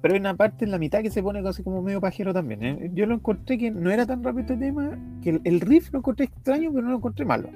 pero 0.02 0.14
hay 0.14 0.20
una 0.20 0.36
parte 0.36 0.66
en 0.66 0.72
la 0.72 0.78
mitad 0.78 1.02
que 1.02 1.10
se 1.10 1.24
pone 1.24 1.42
casi 1.42 1.64
como 1.64 1.82
medio 1.82 2.00
pajero 2.00 2.32
también. 2.32 2.64
¿eh? 2.64 2.92
Yo 2.94 3.08
lo 3.08 3.16
encontré 3.16 3.58
que 3.58 3.72
no 3.72 3.90
era 3.90 4.06
tan 4.06 4.24
rápido 4.24 4.42
este 4.42 4.58
tema, 4.58 5.00
que 5.24 5.42
el, 5.44 5.62
riff 5.62 5.92
lo 5.92 5.98
encontré 5.98 6.26
extraño, 6.26 6.72
pero 6.72 6.84
no 6.84 6.92
lo 6.92 6.98
encontré 6.98 7.26
malo. 7.26 7.50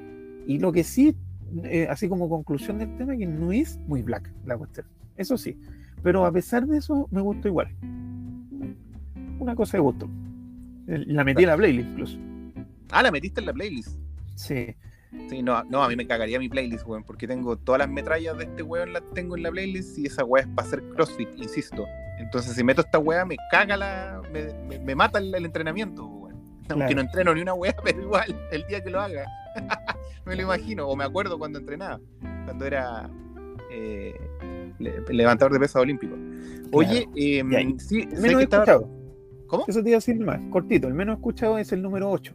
Y 0.48 0.58
lo 0.58 0.72
que 0.72 0.84
sí, 0.84 1.16
eh, 1.66 1.86
así 1.92 2.10
como 2.10 2.28
conclusión 2.28 2.80
del 2.80 2.98
tema, 2.98 3.16
que 3.16 3.28
no 3.28 3.52
es 3.52 3.78
muy 3.86 4.02
black 4.02 4.34
la 4.46 4.58
cuestión. 4.58 4.88
Eso 5.16 5.38
sí. 5.38 5.60
Pero 6.04 6.26
a 6.26 6.32
pesar 6.32 6.66
de 6.66 6.78
eso, 6.78 7.08
me 7.12 7.22
gustó 7.22 7.48
igual. 7.48 7.74
Una 9.40 9.56
cosa 9.56 9.78
de 9.78 9.82
gusto. 9.82 10.10
La 10.86 11.24
metí 11.24 11.44
en 11.44 11.50
la 11.50 11.58
playlist 11.58 11.90
incluso. 11.90 12.18
Ah, 12.92 13.04
la 13.04 13.12
metiste 13.12 13.42
en 13.42 13.46
la 13.46 13.54
playlist. 13.54 13.98
Sí. 14.36 14.76
Sí, 15.30 15.42
no, 15.42 15.64
no, 15.64 15.84
a 15.84 15.90
mí 15.90 15.96
me 15.96 16.06
cagaría 16.06 16.38
mi 16.40 16.50
playlist, 16.50 16.86
weón, 16.86 17.04
porque 17.04 17.28
tengo 17.28 17.58
todas 17.58 17.80
las 17.80 17.90
metrallas 17.90 18.38
de 18.38 18.44
este 18.46 18.62
weón, 18.62 18.94
las 18.94 19.04
tengo 19.14 19.36
en 19.38 19.44
la 19.44 19.52
playlist 19.52 19.98
y 19.98 20.06
esa 20.06 20.24
weá 20.24 20.44
es 20.44 20.50
para 20.50 20.68
hacer 20.68 20.84
CrossFit, 20.96 21.30
insisto. 21.38 21.86
Entonces, 22.20 22.54
si 22.54 22.64
meto 22.64 22.82
esta 22.82 23.00
weá, 23.00 23.26
me 23.26 23.38
caga 23.52 23.78
la. 23.78 24.22
me, 24.32 24.80
me, 24.80 24.96
mata 24.96 25.20
el, 25.20 25.34
entrenamiento, 25.34 26.06
weón. 26.06 26.42
Aunque 26.70 26.96
no 26.96 27.02
entreno 27.02 27.34
ni 27.34 27.42
una 27.42 27.54
weá, 27.54 27.76
pero 27.84 28.02
igual, 28.02 28.36
el 28.52 28.66
día 28.68 28.84
que 28.84 28.90
lo 28.90 29.00
haga. 29.00 29.26
me 30.26 30.36
lo 30.36 30.42
imagino, 30.44 30.88
o 30.88 30.96
me 30.96 31.04
acuerdo 31.04 31.38
cuando 31.38 31.60
entrenaba, 31.60 32.00
cuando 32.46 32.66
era 32.66 33.10
eh, 33.78 35.04
levantador 35.10 35.54
de 35.54 35.60
pesas 35.60 35.82
olímpico. 35.82 36.16
Oye, 36.72 37.08
eh, 37.16 37.44
sí, 37.78 38.08
menos 38.20 38.42
escuchado. 38.42 38.90
¿Cómo? 39.48 39.64
Eso 39.68 39.82
te 39.82 39.90
iba 39.90 39.96
a 39.96 40.00
decir 40.00 40.20
más, 40.20 40.40
cortito, 40.50 40.88
el 40.88 40.94
menos 40.94 41.18
escuchado 41.18 41.58
es 41.58 41.72
el 41.72 41.82
número 41.82 42.12
8 42.12 42.34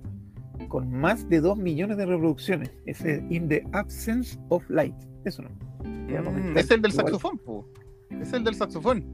con 0.69 0.91
más 0.91 1.29
de 1.29 1.41
2 1.41 1.59
millones 1.59 1.99
de 1.99 2.07
reproducciones. 2.07 2.71
Ese 2.87 3.23
In 3.29 3.49
the 3.49 3.63
Absence 3.73 4.39
of 4.49 4.65
Light. 4.71 4.95
Eso 5.25 5.43
no. 5.43 5.51
Mm, 5.85 6.57
es 6.57 6.71
el 6.71 6.81
del 6.81 6.93
saxofón, 6.93 7.39
po. 7.39 7.69
Es 8.11 8.33
el 8.33 8.45
del 8.45 8.55
saxofón. 8.55 9.05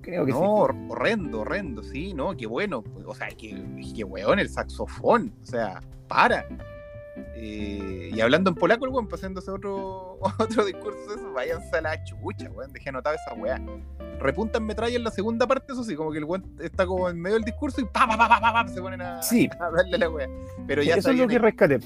Creo 0.00 0.24
que 0.24 0.32
no, 0.32 0.38
sí. 0.38 0.78
horrendo, 0.88 1.40
horrendo, 1.40 1.82
sí, 1.82 2.14
no, 2.14 2.34
qué 2.34 2.46
bueno. 2.46 2.82
O 3.04 3.14
sea, 3.14 3.28
qué, 3.28 3.62
qué 3.94 4.04
weón 4.04 4.38
el 4.38 4.48
saxofón. 4.48 5.32
O 5.42 5.46
sea, 5.46 5.82
para. 6.08 6.46
Eh, 7.40 8.10
y 8.12 8.20
hablando 8.20 8.50
en 8.50 8.56
polaco, 8.56 8.84
el 8.84 8.90
weón, 8.90 9.08
pasándose 9.08 9.50
otro, 9.50 10.18
otro 10.38 10.64
discurso, 10.64 11.14
eso, 11.14 11.32
váyanse 11.32 11.76
a 11.76 11.80
la 11.80 12.04
chucha, 12.04 12.50
weón. 12.50 12.72
Dejé 12.72 12.88
anotar 12.88 13.14
esa 13.14 13.34
weá 13.34 13.60
repuntan 14.18 14.64
metralla 14.64 14.96
en 14.96 15.04
la 15.04 15.10
segunda 15.10 15.46
parte, 15.46 15.72
eso 15.72 15.84
sí, 15.84 15.94
como 15.94 16.10
que 16.10 16.18
el 16.18 16.24
weón 16.24 16.44
está 16.60 16.86
como 16.86 17.08
en 17.08 17.20
medio 17.20 17.36
del 17.36 17.44
discurso 17.44 17.80
y 17.80 17.84
pa, 17.84 18.06
pa, 18.06 18.16
pa, 18.16 18.28
pa, 18.28 18.40
pa, 18.40 18.68
se 18.68 18.80
ponen 18.80 19.00
a, 19.00 19.22
sí. 19.22 19.48
darle 19.58 19.98
la 19.98 20.10
wea. 20.10 20.28
Pero 20.66 20.82
ya 20.82 20.96
eso 20.96 21.10
es 21.10 21.16
lo 21.16 21.28
que 21.28 21.38
rescaté. 21.38 21.80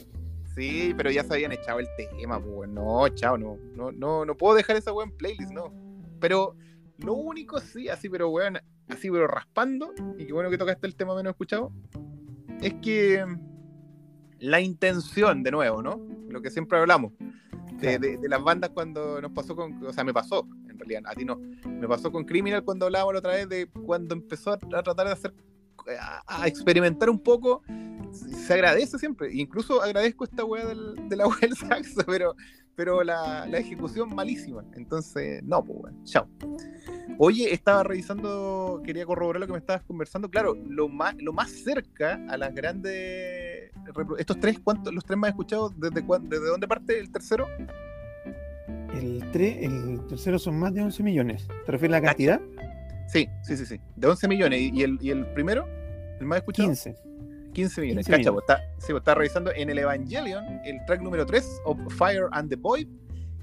Sí, 0.55 0.93
pero 0.97 1.11
ya 1.11 1.25
se 1.25 1.33
habían 1.33 1.53
echado 1.53 1.81
el 1.81 1.89
tema, 1.97 2.41
pues 2.41 2.69
no, 2.69 3.09
chao, 3.09 3.39
no, 3.39 3.57
no, 3.75 3.91
no, 3.91 4.25
no 4.27 4.37
puedo 4.37 4.55
dejar 4.55 4.77
esa 4.77 4.93
weá 4.93 5.07
en 5.07 5.17
playlist, 5.17 5.51
no. 5.51 5.73
Pero 6.21 6.57
lo 6.99 7.15
único 7.15 7.59
sí, 7.59 7.89
así, 7.89 8.09
pero 8.09 8.29
weón, 8.29 8.59
así, 8.89 9.11
pero 9.11 9.27
raspando, 9.27 9.95
y 10.19 10.27
qué 10.27 10.33
bueno 10.33 10.51
que 10.51 10.59
tocaste 10.59 10.87
el 10.87 10.95
tema 10.95 11.15
menos 11.15 11.31
escuchado, 11.31 11.73
es 12.61 12.75
que 12.75 13.25
la 14.43 14.61
intención, 14.61 15.43
de 15.43 15.51
nuevo, 15.51 15.83
¿no? 15.83 16.01
Lo 16.29 16.43
que 16.43 16.51
siempre 16.51 16.79
hablamos, 16.79 17.13
de, 17.81 17.99
de, 17.99 18.19
de, 18.19 18.29
las 18.29 18.43
bandas 18.43 18.71
cuando 18.71 19.21
nos 19.21 19.33
pasó 19.33 19.57
con, 19.57 19.85
o 19.85 19.93
sea, 19.93 20.05
me 20.05 20.13
pasó, 20.13 20.47
realidad, 20.83 21.03
a 21.07 21.15
ti 21.15 21.25
no. 21.25 21.41
Me 21.67 21.89
pasó 21.89 22.11
con 22.11 22.25
Criminal 22.25 22.65
cuando 22.65 22.87
hablábamos 22.87 23.15
la 23.15 23.19
otra 23.21 23.33
vez 23.33 23.49
de 23.49 23.67
cuando 23.67 24.15
empezó 24.15 24.53
a, 24.53 24.59
tratar 24.59 25.07
de 25.07 25.13
hacer, 25.13 25.35
a, 26.27 26.47
experimentar 26.47 27.09
un 27.11 27.19
poco, 27.19 27.63
se 28.13 28.53
agradece 28.55 28.99
siempre. 28.99 29.33
Incluso 29.33 29.83
agradezco 29.83 30.25
esta 30.25 30.45
weá 30.45 30.67
del, 30.67 31.09
de 31.09 31.17
la 31.17 31.27
weá 31.27 31.39
del 31.41 31.57
saxo, 31.57 32.03
pero, 32.07 32.35
pero 32.75 33.03
la, 33.03 33.47
la, 33.47 33.59
ejecución 33.59 34.15
malísima. 34.15 34.65
Entonces, 34.75 35.43
no, 35.45 35.65
pues 35.65 35.79
bueno, 35.79 35.99
chao. 36.05 36.29
Oye, 37.19 37.53
estaba 37.53 37.83
revisando, 37.83 38.81
quería 38.85 39.07
corroborar 39.07 39.41
lo 39.41 39.47
que 39.47 39.53
me 39.53 39.59
estabas 39.59 39.83
conversando. 39.83 40.31
Claro, 40.31 40.55
lo 40.67 40.89
más, 40.89 41.15
lo 41.19 41.33
más 41.33 41.51
cerca 41.51 42.21
a 42.29 42.37
las 42.37 42.55
grandes. 42.55 43.52
Estos 44.19 44.41
tres, 44.41 44.59
¿cuántos? 44.63 44.95
Los 44.95 45.05
tres 45.05 45.19
más 45.19 45.31
escuchados, 45.31 45.73
¿desde, 45.79 46.03
desde 46.23 46.47
dónde 46.47 46.69
parte 46.69 46.99
el 46.99 47.11
tercero? 47.11 47.47
El, 48.95 49.23
el 49.35 50.07
tercero 50.07 50.39
son 50.39 50.59
más 50.59 50.73
de 50.75 50.83
11 50.83 51.03
millones. 51.03 51.49
¿Te 51.67 51.73
refieres 51.73 51.97
a 51.97 52.01
la 52.01 52.07
cantidad? 52.07 52.41
Sí, 53.09 53.29
sí, 53.43 53.57
sí, 53.57 53.67
sí. 53.67 53.81
De 53.97 54.07
11 54.07 54.29
millones. 54.29 54.61
¿Y 54.73 54.83
el, 54.83 54.99
y 55.01 55.11
el 55.11 55.27
primero? 55.33 55.67
¿El 56.21 56.27
más 56.27 56.39
escuchado? 56.39 56.69
15. 56.69 56.95
15 57.53 57.81
millones. 57.81 58.07
Cacha, 58.07 58.31
Está, 58.31 58.61
sí, 58.79 58.93
está 58.95 59.15
revisando 59.15 59.53
en 59.55 59.71
el 59.71 59.79
Evangelion, 59.79 60.45
el 60.65 60.85
track 60.87 61.03
número 61.03 61.27
3, 61.27 61.63
of 61.65 61.79
Fire 61.97 62.29
and 62.33 62.49
the 62.49 62.57
Void, 62.57 62.89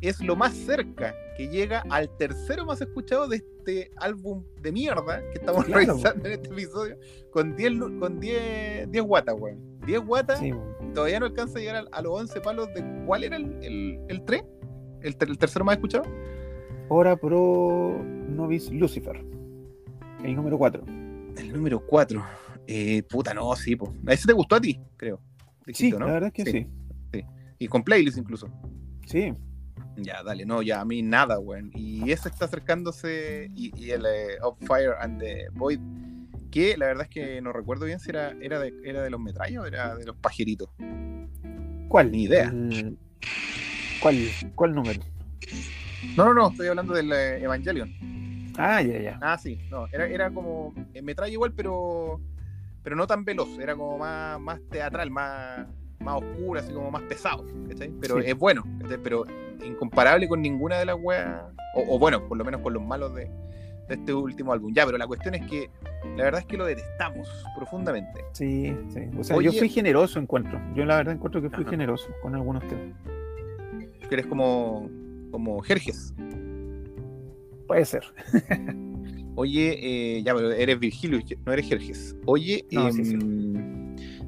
es 0.02 0.22
lo 0.22 0.36
más 0.36 0.54
cerca 0.54 1.14
que 1.38 1.48
llega 1.48 1.84
al 1.90 2.10
tercero 2.18 2.66
más 2.66 2.82
escuchado 2.82 3.28
de 3.28 3.38
este 3.38 3.92
álbum 3.98 4.44
de 4.62 4.72
mierda 4.72 5.22
que 5.32 5.40
estamos 5.40 5.68
revisando 5.68 6.26
en 6.26 6.34
este 6.34 6.50
episodio, 6.50 6.98
con 7.32 7.56
10 7.56 7.74
con 8.00 8.20
10, 8.20 8.92
10 8.92 9.04
guatas, 9.04 9.36
weón. 9.38 9.79
10 9.90 10.06
guatas, 10.06 10.40
todavía 10.94 11.20
no 11.20 11.26
alcanza 11.26 11.58
a 11.58 11.62
llegar 11.62 11.86
a, 11.92 12.02
los 12.02 12.20
11 12.20 12.42
palos 12.42 12.74
de 12.74 12.84
cuál 13.06 13.24
era 13.24 13.38
el, 13.38 13.58
el, 13.64 14.00
el 14.08 14.24
3 14.24 14.44
el, 15.02 15.38
tercero 15.38 15.66
más 15.66 15.76
escuchado. 15.76 16.04
Hora 16.90 17.16
Pro 17.16 18.04
Novis 18.30 18.72
Lucifer. 18.72 19.24
El 20.24 20.36
número 20.36 20.58
4. 20.58 20.84
El 21.38 21.54
número 21.54 21.86
4. 21.86 22.24
Eh, 22.68 23.04
puta, 23.04 23.34
no, 23.34 23.56
sí, 23.56 23.76
pues. 23.76 23.92
Ese 24.08 24.28
te 24.28 24.34
gustó 24.34 24.56
a 24.56 24.62
ti, 24.62 24.80
creo. 24.98 25.22
sí, 25.74 25.92
la 25.92 26.06
verdad 26.06 26.28
es 26.28 26.34
que 26.34 26.52
sí. 26.52 26.68
sí. 27.14 27.26
Y 27.58 27.68
con 27.68 27.84
playlist 27.84 28.18
incluso. 28.18 28.48
Sí. 29.06 29.34
Ya, 29.98 30.24
dale, 30.24 30.46
no, 30.46 30.62
ya 30.62 30.82
a 30.82 30.86
mí 30.86 31.02
nada, 31.02 31.40
weón. 31.40 31.72
Y 31.74 32.12
ese 32.12 32.30
está 32.30 32.46
acercándose, 32.46 33.50
y, 33.56 33.72
y 33.76 33.92
el 33.92 34.06
eh, 34.06 34.38
Up 34.46 34.58
Fire 34.66 34.94
and 35.00 35.20
the 35.20 35.48
Void, 35.54 35.80
que 36.50 36.76
la 36.78 36.88
verdad 36.88 37.04
es 37.04 37.10
que 37.10 37.42
no 37.42 37.54
recuerdo 37.54 37.86
bien 37.86 38.00
si 38.00 38.10
era, 38.10 38.34
era, 38.42 38.60
de, 38.60 38.74
era 38.84 39.02
de 39.02 39.10
los 39.10 39.20
metrallas 39.20 39.64
o 39.64 39.66
era 39.66 39.96
de 39.96 40.06
los 40.06 40.16
pajeritos. 40.18 40.70
¿Cuál? 41.88 42.12
Ni 42.12 42.24
idea. 42.24 42.54
¿Cuál, 44.02 44.16
¿Cuál 44.56 44.76
número? 44.76 45.00
No, 46.16 46.26
no, 46.26 46.34
no, 46.34 46.48
estoy 46.50 46.68
hablando 46.68 46.94
del 46.94 47.12
eh, 47.12 47.44
Evangelion. 47.44 47.92
Ah, 48.58 48.82
ya, 48.82 49.00
ya. 49.00 49.20
Ah, 49.22 49.38
sí, 49.38 49.58
no, 49.70 49.88
era, 49.92 50.08
era 50.08 50.32
como 50.32 50.74
eh, 50.94 51.02
metralla 51.02 51.32
igual, 51.32 51.54
pero 51.54 52.20
pero 52.84 52.96
no 52.96 53.06
tan 53.06 53.26
veloz, 53.26 53.50
era 53.60 53.76
como 53.76 53.98
más, 53.98 54.40
más 54.40 54.60
teatral, 54.72 55.12
más, 55.12 55.68
más 56.00 56.16
oscuro, 56.22 56.60
así 56.60 56.74
como 56.74 56.90
más 56.90 57.04
pesado, 57.04 57.46
¿cachai? 57.68 57.92
Pero 58.00 58.22
Sí. 58.22 58.30
es 58.30 58.38
bueno, 58.38 58.64
¿cachai? 58.82 58.98
Pero 59.04 59.26
incomparable 59.64 60.28
con 60.28 60.42
ninguna 60.42 60.78
de 60.78 60.86
las 60.86 60.96
weas, 61.00 61.44
o, 61.76 61.96
o 61.96 62.00
bueno, 62.00 62.26
por 62.28 62.38
lo 62.38 62.46
menos 62.46 62.62
con 62.62 62.74
los 62.74 62.82
malos 62.82 63.14
de, 63.14 63.30
de 63.90 63.96
este 63.96 64.14
último 64.14 64.54
álbum. 64.54 64.74
Ya, 64.74 64.86
pero 64.86 64.98
la 64.98 65.08
cuestión 65.08 65.36
es 65.36 65.46
que 65.50 65.70
la 66.16 66.24
verdad 66.24 66.40
es 66.42 66.46
que 66.46 66.56
lo 66.58 66.66
detestamos 66.66 67.28
profundamente. 67.58 68.24
Sí, 68.32 68.74
sí. 68.90 69.02
O 69.18 69.24
sea, 69.24 69.36
Oye- 69.36 69.52
yo 69.52 69.60
fui 69.60 69.68
generoso, 69.70 70.20
encuentro. 70.20 70.62
Yo 70.76 70.86
la 70.86 70.96
verdad 70.98 71.16
encuentro 71.16 71.42
que 71.42 71.50
fui 71.50 71.64
Ajá. 71.64 71.72
generoso 71.72 72.08
con 72.22 72.36
algunos 72.36 72.66
temas. 72.68 72.96
Que 74.08 74.16
eres 74.16 74.28
como, 74.28 74.90
como 75.32 75.60
Jerjes. 75.62 76.14
Puede 77.68 77.86
ser. 77.86 78.04
Oye, 79.36 80.18
eh, 80.18 80.24
ya, 80.24 80.34
pero 80.36 80.52
eres 80.52 80.80
Virgilio, 80.80 81.20
no 81.46 81.54
eres 81.54 81.68
Jerjes. 81.68 82.16
Oye, 82.26 82.66
No, 82.72 82.92
sí, 82.92 83.02
em, 83.14 83.79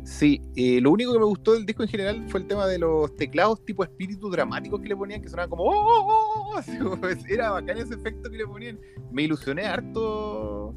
sí, 0.03 0.41
eh, 0.55 0.79
lo 0.81 0.91
único 0.91 1.13
que 1.13 1.19
me 1.19 1.25
gustó 1.25 1.53
del 1.53 1.65
disco 1.65 1.83
en 1.83 1.89
general 1.89 2.25
fue 2.29 2.39
el 2.41 2.47
tema 2.47 2.65
de 2.67 2.79
los 2.79 3.15
teclados 3.15 3.63
tipo 3.65 3.83
espíritu 3.83 4.29
dramáticos 4.29 4.81
que 4.81 4.89
le 4.89 4.95
ponían, 4.95 5.21
que 5.21 5.29
sonaban 5.29 5.49
como 5.49 5.63
"Oh, 5.63 5.71
oh, 5.73 6.55
oh", 6.55 6.61
como, 6.97 7.07
era 7.29 7.51
bacán 7.51 7.77
ese 7.77 7.93
efecto 7.95 8.29
que 8.29 8.37
le 8.37 8.45
ponían. 8.47 8.79
Me 9.11 9.23
ilusioné 9.23 9.65
harto 9.65 10.73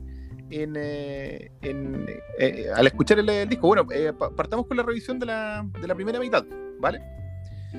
en, 0.51 0.75
eh, 0.77 1.51
en, 1.63 2.07
eh, 2.09 2.21
eh, 2.39 2.67
al 2.75 2.87
escuchar 2.87 3.19
el, 3.19 3.29
el 3.29 3.49
disco. 3.49 3.67
Bueno, 3.69 3.87
eh, 3.93 4.13
pa- 4.13 4.31
partamos 4.31 4.67
con 4.67 4.77
la 4.77 4.83
revisión 4.83 5.19
de 5.19 5.27
la, 5.27 5.67
de 5.81 5.87
la 5.89 5.95
primera 5.95 6.19
mitad, 6.21 6.45
¿vale? 6.81 7.01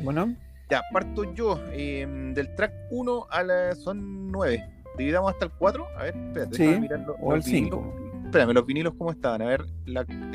Bueno, 0.04 0.36
Ya, 0.70 0.82
parto 0.92 1.34
yo. 1.36 1.60
eh, 1.72 2.06
del 2.34 2.54
track 2.56 2.74
1 2.92 3.28
a 3.30 3.44
la. 3.44 3.76
Son 3.76 4.28
9. 4.32 4.64
Dividamos 4.98 5.32
hasta 5.32 5.46
el 5.46 5.52
4. 5.52 5.86
A 5.98 6.04
ver, 6.04 6.16
espérate, 6.16 6.56
Sí, 6.56 6.64
déjame 6.64 6.80
mirar 6.82 7.00
los- 7.02 7.16
o 7.22 7.30
vinilos. 7.34 7.44
5. 7.46 7.94
Espérame, 8.36 8.54
los 8.54 8.66
vinilos, 8.66 8.94
¿cómo 8.98 9.12
estaban? 9.12 9.42
A 9.44 9.46
ver, 9.46 9.66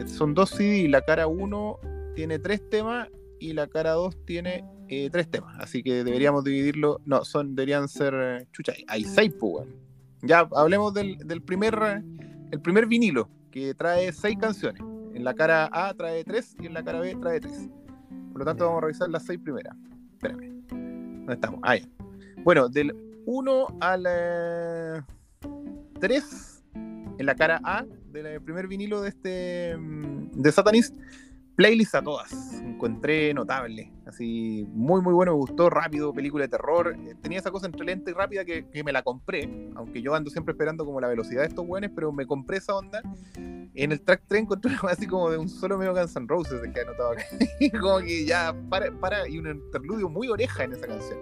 son 0.06 0.32
dos 0.32 0.48
CD. 0.48 0.88
La 0.88 1.02
cara 1.02 1.26
1 1.26 1.80
tiene 2.14 2.38
3 2.38 2.70
temas 2.70 3.10
y 3.38 3.52
la 3.52 3.66
cara 3.66 3.90
2 3.92 4.24
tiene 4.24 4.64
3 4.88 5.30
temas. 5.30 5.54
Así 5.60 5.82
que 5.82 6.02
deberíamos 6.02 6.42
dividirlo. 6.42 7.02
No, 7.04 7.26
son 7.26 7.54
deberían 7.54 7.88
ser. 7.88 8.14
eh, 8.16 8.46
Chucha, 8.52 8.72
hay 8.88 9.04
6, 9.04 9.34
pues. 9.38 9.68
Ya, 10.22 10.48
hablemos 10.56 10.94
del, 10.94 11.18
del 11.18 11.42
primer. 11.42 11.74
eh, 11.74 12.02
El 12.52 12.62
primer 12.62 12.86
vinilo, 12.86 13.28
que 13.50 13.74
trae 13.74 14.10
6 14.12 14.38
canciones. 14.40 14.82
En 15.14 15.22
la 15.22 15.34
cara 15.34 15.68
A 15.70 15.92
trae 15.92 16.24
3 16.24 16.56
y 16.62 16.66
en 16.68 16.72
la 16.72 16.82
cara 16.82 17.00
B 17.00 17.14
trae 17.20 17.38
3. 17.38 17.68
Por 18.32 18.38
lo 18.38 18.44
tanto, 18.46 18.64
vamos 18.64 18.78
a 18.78 18.86
revisar 18.86 19.10
las 19.10 19.26
6 19.26 19.40
primeras. 19.44 19.76
Espérame. 20.14 20.62
¿Dónde 20.70 21.34
estamos? 21.34 21.60
Ah, 21.62 21.76
ya. 21.76 21.86
Bueno, 22.44 22.70
del 22.70 22.96
1 23.26 23.66
al 23.82 25.04
3, 26.00 26.49
en 27.20 27.26
la 27.26 27.34
cara 27.34 27.60
A 27.62 27.84
del 28.12 28.40
primer 28.42 28.66
vinilo 28.66 29.02
de 29.02 29.10
este 29.10 29.76
mm, 29.76 30.30
de 30.32 30.52
Satanist, 30.52 30.96
playlist 31.54 31.94
a 31.94 32.02
todas. 32.02 32.32
Encontré 32.54 33.34
notable. 33.34 33.92
Así, 34.06 34.66
muy, 34.70 35.02
muy 35.02 35.12
bueno. 35.12 35.32
Me 35.32 35.38
gustó. 35.38 35.68
Rápido, 35.68 36.14
película 36.14 36.44
de 36.44 36.48
terror. 36.48 36.96
Eh, 36.98 37.14
Tenía 37.20 37.38
esa 37.38 37.50
cosa 37.50 37.66
entre 37.66 37.84
lenta 37.84 38.10
y 38.10 38.14
rápida 38.14 38.44
que, 38.46 38.66
que 38.68 38.82
me 38.82 38.90
la 38.92 39.02
compré. 39.02 39.48
Aunque 39.76 40.00
yo 40.00 40.14
ando 40.14 40.30
siempre 40.30 40.52
esperando 40.52 40.86
como 40.86 40.98
la 41.00 41.08
velocidad 41.08 41.42
de 41.42 41.48
estos 41.48 41.66
buenos, 41.66 41.90
pero 41.94 42.10
me 42.10 42.24
compré 42.26 42.56
esa 42.56 42.74
onda. 42.74 43.02
En 43.36 43.92
el 43.92 44.00
track 44.00 44.22
3 44.26 44.42
encontré 44.42 44.72
una 44.82 44.92
así 44.92 45.06
como 45.06 45.30
de 45.30 45.36
un 45.36 45.48
solo 45.50 45.76
medio 45.76 45.92
Guns 45.94 46.16
N' 46.16 46.26
Roses 46.26 46.60
que 46.72 46.80
he 46.80 46.82
anotado 46.82 47.10
acá. 47.10 47.24
como 47.80 47.98
que 47.98 48.24
ya 48.24 48.54
para, 48.70 48.90
para, 48.92 49.28
y 49.28 49.38
un 49.38 49.46
interludio 49.48 50.08
muy 50.08 50.28
oreja 50.28 50.64
en 50.64 50.72
esa 50.72 50.86
canción. 50.86 51.18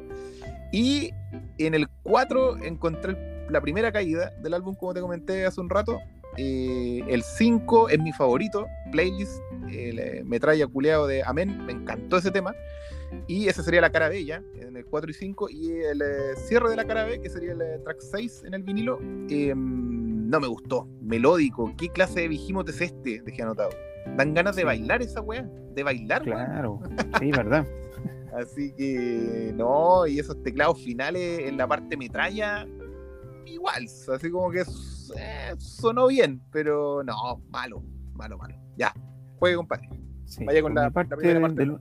Y 0.71 1.11
en 1.59 1.75
el 1.75 1.89
4 2.05 2.59
encontré 2.63 3.13
el- 3.13 3.38
la 3.51 3.61
primera 3.61 3.93
caída 3.93 4.33
del 4.41 4.55
álbum, 4.55 4.75
como 4.75 4.95
te 4.95 5.01
comenté 5.01 5.47
hace 5.47 5.61
un 5.61 5.71
rato. 5.71 5.99
Eh, 6.37 7.03
el 7.09 7.23
5 7.23 7.89
es 7.89 7.99
mi 7.99 8.13
favorito, 8.13 8.67
playlist, 8.93 9.41
el 9.71 9.99
eh, 9.99 10.23
metralla 10.25 10.67
culeado 10.67 11.07
de 11.07 11.23
Amén, 11.25 11.65
me 11.67 11.73
encantó 11.73 12.19
ese 12.19 12.31
tema. 12.31 12.55
Y 13.27 13.49
esa 13.49 13.63
sería 13.63 13.81
la 13.81 13.91
cara 13.91 14.09
B 14.09 14.25
ya, 14.25 14.43
en 14.55 14.77
el 14.77 14.85
4 14.87 15.11
y 15.11 15.15
5. 15.15 15.51
Y 15.51 15.73
el 15.73 16.03
eh, 16.03 16.37
cierre 16.37 16.71
de 16.71 16.77
la 16.77 16.87
cara 16.87 17.05
B, 17.05 17.21
que 17.21 17.31
sería 17.31 17.53
el 17.53 17.61
eh, 17.61 17.79
track 17.85 17.99
6 18.01 18.45
en 18.47 18.55
el 18.55 18.63
vinilo, 18.63 18.99
eh, 19.29 19.55
no 19.55 20.41
me 20.41 20.47
gustó. 20.47 20.89
Melódico, 21.01 21.73
¿qué 21.77 21.89
clase 21.89 22.21
de 22.21 22.29
Vigimote 22.29 22.71
es 22.71 22.81
este? 22.81 23.23
Dejé 23.23 23.43
anotado. 23.43 23.71
Dan 24.17 24.35
ganas 24.35 24.57
de 24.57 24.65
bailar 24.65 25.03
esa 25.03 25.21
weá, 25.21 25.43
de 25.75 25.83
bailar, 25.83 26.23
weá. 26.27 26.47
claro. 26.47 26.81
Sí, 27.19 27.31
verdad. 27.31 27.67
Así 28.35 28.73
que 28.73 29.53
no, 29.55 30.07
y 30.07 30.19
esos 30.19 30.43
teclados 30.43 30.83
finales 30.83 31.41
en 31.41 31.57
la 31.57 31.67
parte 31.67 31.97
metralla, 31.97 32.67
igual, 33.55 33.85
así 34.15 34.31
como 34.31 34.51
que 34.51 34.61
eh, 34.61 35.55
sonó 35.59 36.07
bien, 36.09 36.41
pero 36.53 37.03
no, 37.05 37.15
malo, 37.51 37.83
malo, 38.15 38.39
malo. 38.39 38.55
Ya, 38.77 38.93
juegue, 39.39 39.57
compadre. 39.57 39.89
Sí. 40.27 40.45
Vaya 40.45 40.63
con 40.63 40.75
la- 40.75 40.91
parte, 40.91 41.11
la 41.11 41.17
primera 41.17 41.41
parte. 41.41 41.61
del, 41.61 41.79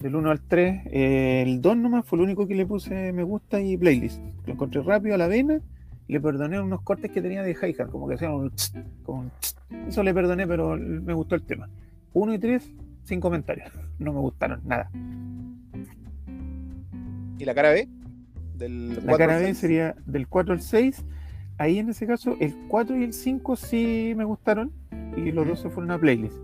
del 0.00 0.16
1 0.16 0.30
al 0.30 0.40
3, 0.40 0.86
eh, 0.86 1.42
el 1.46 1.60
2 1.60 1.76
nomás 1.76 2.04
fue 2.06 2.18
el 2.18 2.24
único 2.24 2.46
que 2.46 2.54
le 2.54 2.66
puse 2.66 3.12
me 3.12 3.22
gusta 3.22 3.60
y 3.60 3.76
playlist. 3.76 4.20
Lo 4.46 4.54
encontré 4.54 4.82
rápido 4.82 5.14
a 5.14 5.18
la 5.18 5.28
vena 5.28 5.60
le 6.08 6.20
perdoné 6.20 6.60
unos 6.60 6.82
cortes 6.82 7.10
que 7.10 7.22
tenía 7.22 7.42
de 7.42 7.52
hi-hat, 7.52 7.88
como 7.88 8.06
que 8.06 8.16
hacían 8.16 8.32
un 8.32 8.50
tss, 8.50 8.74
como 9.02 9.20
un 9.22 9.30
tss. 9.40 9.56
Eso 9.88 10.02
le 10.02 10.12
perdoné, 10.12 10.46
pero 10.46 10.76
me 10.76 11.14
gustó 11.14 11.36
el 11.36 11.42
tema. 11.42 11.70
1 12.12 12.34
y 12.34 12.38
3, 12.38 12.70
sin 13.04 13.20
comentarios. 13.20 13.70
No 13.98 14.12
me 14.12 14.18
gustaron 14.20 14.60
nada. 14.64 14.90
¿Y 17.38 17.44
la 17.44 17.54
cara 17.54 17.70
B? 17.70 17.88
Del 18.54 18.90
La 18.96 19.00
4 19.12 19.18
cara 19.18 19.36
B 19.38 19.44
6. 19.46 19.58
sería 19.58 19.94
del 20.06 20.28
4 20.28 20.54
al 20.54 20.60
6. 20.60 21.04
Ahí 21.58 21.78
en 21.78 21.90
ese 21.90 22.06
caso, 22.06 22.36
el 22.40 22.54
4 22.68 22.96
y 22.96 23.04
el 23.04 23.12
5 23.12 23.56
sí 23.56 24.14
me 24.16 24.24
gustaron 24.24 24.72
y 25.16 25.30
los 25.32 25.46
dos 25.46 25.60
se 25.60 25.70
fueron 25.70 25.90
a 25.92 25.98
playlist. 25.98 26.36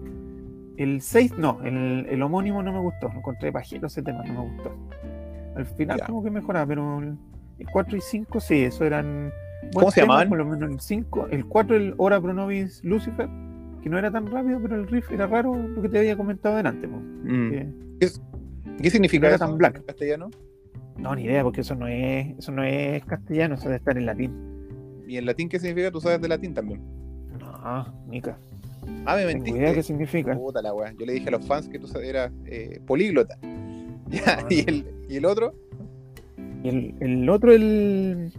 El 0.77 1.01
6 1.01 1.39
no, 1.39 1.59
el, 1.65 2.07
el 2.09 2.23
homónimo 2.23 2.63
no 2.63 2.73
me 2.73 2.79
gustó. 2.81 3.09
Lo 3.09 3.19
encontré 3.19 3.51
bajito 3.51 3.87
ese 3.87 4.03
tema, 4.03 4.23
no 4.25 4.45
me 4.45 4.51
gustó. 4.55 4.77
Al 5.57 5.67
final 5.67 5.99
Ya. 5.99 6.07
como 6.07 6.23
que 6.23 6.31
mejoraba, 6.31 6.67
pero 6.67 7.01
el, 7.03 7.17
el 7.59 7.67
4 7.73 7.97
y 7.97 8.01
5 8.01 8.41
sí, 8.41 8.63
eso 8.65 8.85
eran. 8.85 9.33
¿Cómo 9.75 9.91
se 9.91 10.03
llamaban? 10.03 10.29
Por 10.29 10.39
lo 10.39 10.45
menos 10.45 10.71
el 10.71 10.79
5, 10.81 11.29
el 11.31 11.45
4 11.47 11.77
el 11.77 11.95
Hora 11.97 12.21
Pronovis 12.21 12.83
Lucifer, 12.85 13.29
que 13.83 13.89
no 13.89 13.99
era 13.99 14.11
tan 14.13 14.27
rápido, 14.31 14.61
pero 14.63 14.77
el 14.77 14.87
riff 14.87 15.11
era 15.11 15.27
raro, 15.27 15.55
lo 15.57 15.83
que 15.83 15.89
te 15.89 15.99
había 15.99 16.17
comentado 16.17 16.57
delante. 16.57 16.87
Mm. 16.87 17.51
que- 17.51 17.73
¿Qué 18.81 18.91
significa 18.91 19.23
no 19.23 19.27
era 19.29 19.37
eso 19.37 19.47
tan 19.47 19.59
black. 19.59 19.79
en 19.79 19.83
castellano? 19.83 20.31
No, 20.99 21.15
ni 21.15 21.25
idea, 21.25 21.43
porque 21.43 21.61
eso 21.61 21.75
no 21.75 21.87
es, 21.87 22.37
eso 22.39 22.53
no 22.53 22.65
es 22.65 23.05
castellano, 23.05 23.55
eso 23.55 23.65
debe 23.65 23.77
estar 23.77 23.97
en 23.97 24.07
latín. 24.07 24.33
¿Y 25.07 25.17
en 25.17 25.27
latín 25.27 25.49
qué 25.49 25.59
significa? 25.59 25.91
Tú 25.91 26.01
sabes 26.01 26.21
de 26.21 26.29
latín 26.29 26.53
también. 26.55 26.83
No, 27.39 27.87
Mica. 28.09 28.39
Ah, 29.07 29.17
me 29.17 29.27
mentiste. 29.27 29.59
idea 29.59 29.75
qué 29.75 29.83
significa. 29.83 30.35
Puta 30.35 30.61
la 30.61 30.75
weá. 30.75 30.93
Yo 30.99 31.07
le 31.07 31.13
dije 31.15 31.29
a 31.29 31.33
los 31.33 31.47
fans 31.47 31.69
que 31.69 31.79
tú 31.79 31.87
eras 31.99 32.33
eh, 32.47 32.81
políglota. 32.87 33.39
Ya, 34.11 34.41
No, 34.41 34.47
¿y, 34.49 34.61
el, 34.67 34.87
¿Y 35.07 35.17
el 35.17 35.27
otro? 35.27 35.53
Y 36.63 36.69
el, 36.71 36.95
el 37.01 37.29
otro, 37.29 37.53
el, 37.53 38.33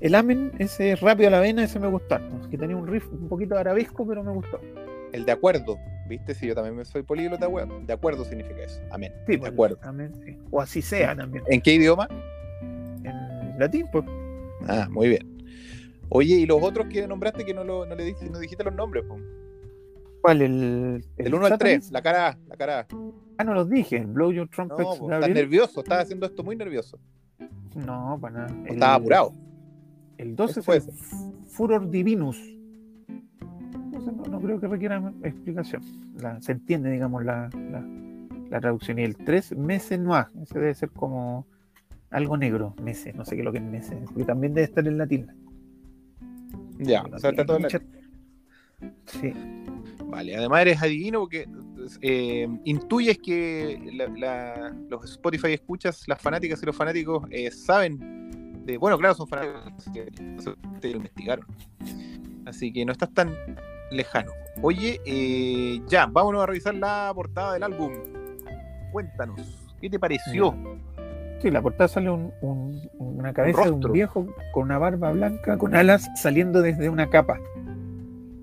el 0.00 0.14
Amen, 0.14 0.52
ese 0.58 0.96
rápido 0.96 1.28
a 1.28 1.30
la 1.30 1.40
vena, 1.40 1.64
ese 1.64 1.80
me 1.80 1.88
gustó. 1.88 2.18
Que 2.50 2.58
tenía 2.58 2.76
un 2.76 2.86
riff 2.86 3.10
un 3.10 3.26
poquito 3.26 3.56
arabesco, 3.56 4.06
pero 4.06 4.22
me 4.22 4.32
gustó. 4.32 4.60
El 5.12 5.24
de 5.24 5.32
acuerdo. 5.32 5.78
¿Viste? 6.08 6.34
Si 6.34 6.46
yo 6.46 6.54
también 6.54 6.76
me 6.76 6.84
soy 6.84 7.02
políglota, 7.02 7.48
weón. 7.48 7.86
De 7.86 7.92
acuerdo 7.94 8.24
significa 8.24 8.62
eso. 8.62 8.80
Amén. 8.90 9.12
Sí, 9.26 9.36
de 9.36 9.46
acuerdo. 9.48 9.78
Amen, 9.82 10.12
sí. 10.24 10.36
O 10.50 10.60
así 10.60 10.82
sea 10.82 11.16
también. 11.16 11.42
¿En 11.48 11.60
qué 11.62 11.74
idioma? 11.74 12.08
En 13.04 13.58
latín, 13.58 13.86
pues. 13.90 14.04
Ah, 14.68 14.86
muy 14.90 15.08
bien. 15.08 15.34
Oye, 16.10 16.34
¿y 16.36 16.46
los 16.46 16.62
otros 16.62 16.86
que 16.88 17.06
nombraste 17.08 17.44
que 17.44 17.54
no, 17.54 17.64
lo, 17.64 17.86
no 17.86 17.94
le 17.94 18.04
dijiste, 18.04 18.30
no 18.30 18.38
dijiste 18.38 18.62
los 18.64 18.74
nombres? 18.74 19.04
¿Cuál? 20.20 20.42
El, 20.42 21.04
El 21.16 21.34
1 21.34 21.46
al 21.46 21.58
3, 21.58 21.70
Satanist? 21.72 21.92
la 21.92 22.02
cara 22.02 22.28
A, 22.28 22.38
la 22.48 22.56
cara 22.56 22.80
A. 22.80 22.86
Ah, 23.38 23.44
no 23.44 23.54
los 23.54 23.68
dije. 23.68 23.96
el 23.96 24.06
Blow 24.06 24.32
Your 24.32 24.46
No, 24.46 24.50
Trumpets. 24.50 24.98
po, 24.98 25.10
estás 25.12 25.30
nervioso, 25.30 25.80
estás 25.80 26.02
haciendo 26.02 26.26
esto 26.26 26.42
muy 26.44 26.56
nervioso. 26.56 26.98
No, 27.74 28.18
para 28.20 28.46
nada. 28.46 28.54
Estás 28.66 28.88
apurado. 29.00 29.32
El 30.18 30.36
12 30.36 30.52
Ese 30.60 30.62
fue. 30.62 30.80
Furor 31.48 31.90
Divinus. 31.90 32.38
No, 33.94 34.00
sé, 34.00 34.12
no, 34.12 34.22
no 34.24 34.40
creo 34.40 34.60
que 34.60 34.66
requiera 34.68 35.12
explicación. 35.22 35.82
La- 36.20 36.40
se 36.40 36.52
entiende, 36.52 36.90
digamos, 36.90 37.24
la, 37.24 37.48
la, 37.70 37.84
la 38.50 38.60
traducción. 38.60 38.98
Y 38.98 39.02
el 39.02 39.16
3, 39.16 39.56
Mese 39.56 39.98
Noir. 39.98 40.26
Ese 40.42 40.58
debe 40.58 40.74
ser 40.74 40.90
como 40.90 41.46
algo 42.10 42.36
negro. 42.36 42.74
Mese, 42.82 43.12
no 43.12 43.24
sé 43.24 43.34
qué 43.36 43.40
es 43.42 43.44
lo 43.44 43.52
que 43.52 43.58
es 43.58 43.64
Mese. 43.64 43.96
Porque 44.06 44.24
también 44.24 44.54
debe 44.54 44.64
estar 44.66 44.86
en 44.86 44.98
latín. 44.98 45.26
Ya, 46.78 47.02
o 47.04 47.18
sea, 47.18 47.30
está 47.30 47.44
todo 47.46 47.56
en 47.58 47.62
mucha-. 47.62 47.80
Sí, 49.06 49.32
Vale, 50.06 50.36
además 50.36 50.60
eres 50.62 50.82
adivino 50.82 51.20
porque 51.20 51.48
eh, 52.02 52.48
intuyes 52.64 53.18
que 53.18 53.90
la- 53.94 54.08
la- 54.08 54.76
los 54.90 55.10
Spotify 55.12 55.52
escuchas, 55.54 56.06
las 56.08 56.20
fanáticas 56.20 56.62
y 56.62 56.66
los 56.66 56.76
fanáticos 56.76 57.24
eh, 57.30 57.50
saben 57.50 58.62
de. 58.66 58.76
Bueno, 58.76 58.98
claro, 58.98 59.14
son 59.14 59.26
fanáticos 59.28 59.84
que 59.92 60.04
te 60.80 60.90
lo 60.90 60.96
investigaron. 60.98 61.46
Así 62.44 62.72
que 62.72 62.84
no 62.84 62.92
estás 62.92 63.12
tan 63.14 63.30
lejano. 63.94 64.32
Oye, 64.62 65.00
eh, 65.06 65.80
ya, 65.88 66.06
vámonos 66.06 66.42
a 66.42 66.46
revisar 66.46 66.74
la 66.74 67.10
portada 67.14 67.54
del 67.54 67.62
álbum. 67.62 67.92
Cuéntanos, 68.92 69.40
¿qué 69.80 69.90
te 69.90 69.98
pareció? 69.98 70.54
Sí, 71.40 71.50
la 71.50 71.60
portada 71.60 71.88
sale 71.88 72.08
un- 72.10 72.32
un- 72.40 72.80
una 72.98 73.32
cabeza 73.32 73.64
de 73.64 73.70
un 73.70 73.80
viejo 73.92 74.26
con 74.52 74.62
una 74.64 74.78
barba 74.78 75.10
blanca, 75.12 75.58
con 75.58 75.74
alas, 75.74 76.08
saliendo 76.16 76.62
desde 76.62 76.88
una 76.88 77.10
capa. 77.10 77.38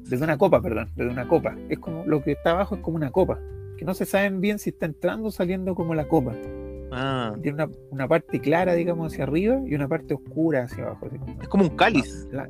Desde 0.09 0.23
una 0.25 0.37
copa, 0.37 0.61
perdón, 0.61 0.89
desde 0.95 1.09
una 1.09 1.27
copa. 1.27 1.55
Es 1.69 1.79
como 1.79 2.03
lo 2.05 2.21
que 2.21 2.33
está 2.33 2.51
abajo 2.51 2.75
es 2.75 2.81
como 2.81 2.97
una 2.97 3.11
copa. 3.11 3.39
Que 3.77 3.85
no 3.85 3.93
se 3.93 4.05
saben 4.05 4.41
bien 4.41 4.59
si 4.59 4.69
está 4.71 4.85
entrando 4.85 5.29
o 5.29 5.31
saliendo 5.31 5.73
como 5.73 5.95
la 5.95 6.07
copa. 6.07 6.33
Ah, 6.91 7.33
Tiene 7.41 7.63
una, 7.63 7.73
una 7.89 8.07
parte 8.09 8.41
clara, 8.41 8.73
digamos, 8.73 9.13
hacia 9.13 9.23
arriba 9.23 9.61
y 9.65 9.73
una 9.73 9.87
parte 9.87 10.13
oscura 10.13 10.63
hacia 10.63 10.83
abajo. 10.83 11.07
así 11.07 11.17
como- 11.17 11.41
es 11.41 11.47
como 11.47 11.63
un 11.63 11.69
cáliz. 11.77 12.27
la- 12.31 12.49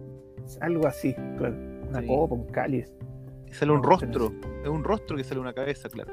algo 0.60 0.88
así, 0.88 1.14
claro. 1.38 1.56
Una 1.92 2.02
Sí. 2.02 2.08
copa, 2.08 2.36
un 2.36 2.46
cáliz. 2.48 2.92
Sale 3.52 3.74
un 3.74 3.84
rostro. 3.84 4.32
Es 4.64 4.70
un 4.70 4.84
rostro 4.84 5.18
que 5.18 5.26
sale 5.26 5.42
una 5.42 5.52
cabeza, 5.54 5.90
claro. 5.90 6.12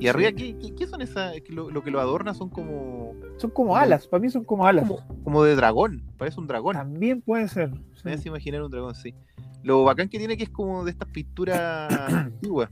Y 0.00 0.08
arriba, 0.08 0.32
¿qué, 0.32 0.56
qué, 0.58 0.74
qué 0.74 0.86
son 0.88 1.00
esas? 1.00 1.32
lo, 1.48 1.70
lo 1.70 1.82
que 1.84 1.92
lo 1.92 2.00
adorna 2.00 2.34
son 2.34 2.48
como, 2.48 3.12
Son 3.36 3.50
como 3.50 3.76
alas, 3.76 4.08
para 4.08 4.20
mí 4.20 4.28
son 4.30 4.42
como 4.44 4.66
alas. 4.66 4.88
como, 4.88 5.22
como 5.22 5.44
de 5.44 5.54
dragón. 5.54 6.02
Parece 6.18 6.40
un 6.40 6.48
dragón. 6.48 6.74
También 6.74 7.22
puede 7.22 7.46
ser. 7.46 7.70
sí. 7.94 8.02
Me 8.04 8.12
hace 8.14 8.28
imaginar 8.28 8.62
un 8.64 8.70
dragón, 8.70 8.94
sí. 8.96 9.14
Lo 9.62 9.84
bacán 9.84 10.08
que 10.08 10.18
tiene 10.18 10.36
que 10.36 10.42
es 10.42 10.48
como 10.50 10.84
de 10.84 10.90
estas 10.90 11.08
pinturas 11.08 11.92
antiguas. 12.12 12.68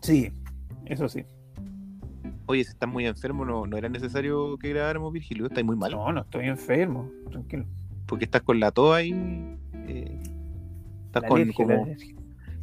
Sí, 0.00 0.30
eso 0.86 1.08
sí. 1.08 1.24
Oye, 2.46 2.62
si 2.62 2.70
estás 2.70 2.88
muy 2.88 3.06
enfermo, 3.06 3.44
no, 3.44 3.66
no 3.66 3.76
era 3.76 3.88
necesario 3.88 4.56
que 4.58 4.68
grabáramos 4.68 5.12
Virgilio. 5.12 5.46
Estás 5.46 5.64
muy 5.64 5.74
mal. 5.76 5.90
No, 5.90 6.12
no 6.12 6.20
estoy 6.20 6.46
enfermo, 6.46 7.10
tranquilo. 7.30 7.64
Porque 8.06 8.24
estás 8.26 8.42
con 8.42 8.60
la 8.60 8.70
tos 8.70 8.94
ahí. 8.94 9.12
eh, 9.88 10.22
estás 11.12 11.22
La 11.22 11.28
con. 11.28 11.40
alergia, 11.40 11.64
como-. 11.66 11.86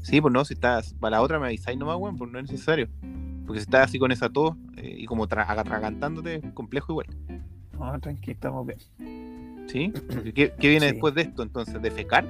Sí, 0.01 0.21
pues 0.21 0.33
no, 0.33 0.43
si 0.45 0.53
estás. 0.55 0.93
Para 0.95 1.17
la 1.17 1.21
otra 1.21 1.39
me 1.39 1.47
avisáis 1.47 1.77
nomás, 1.77 1.97
weón, 1.97 2.17
pues 2.17 2.31
no 2.31 2.39
es 2.39 2.49
necesario. 2.51 2.87
Porque 3.45 3.59
si 3.61 3.63
estás 3.65 3.85
así 3.89 3.99
con 3.99 4.11
esa 4.11 4.29
tos 4.29 4.55
eh, 4.77 4.95
y 4.99 5.05
como 5.05 5.27
tra- 5.27 5.45
atragantándote, 5.47 6.41
complejo 6.53 6.93
igual. 6.93 7.07
No, 7.77 7.99
tranquilo, 7.99 8.33
estamos 8.33 8.65
bien. 8.67 9.67
¿Sí? 9.67 9.91
¿Qué, 10.35 10.53
qué 10.59 10.69
viene 10.69 10.87
Sí. 10.87 10.91
después 10.93 11.13
de 11.15 11.21
esto 11.23 11.43
entonces? 11.43 11.81
¿De 11.81 11.91
fecar? 11.91 12.25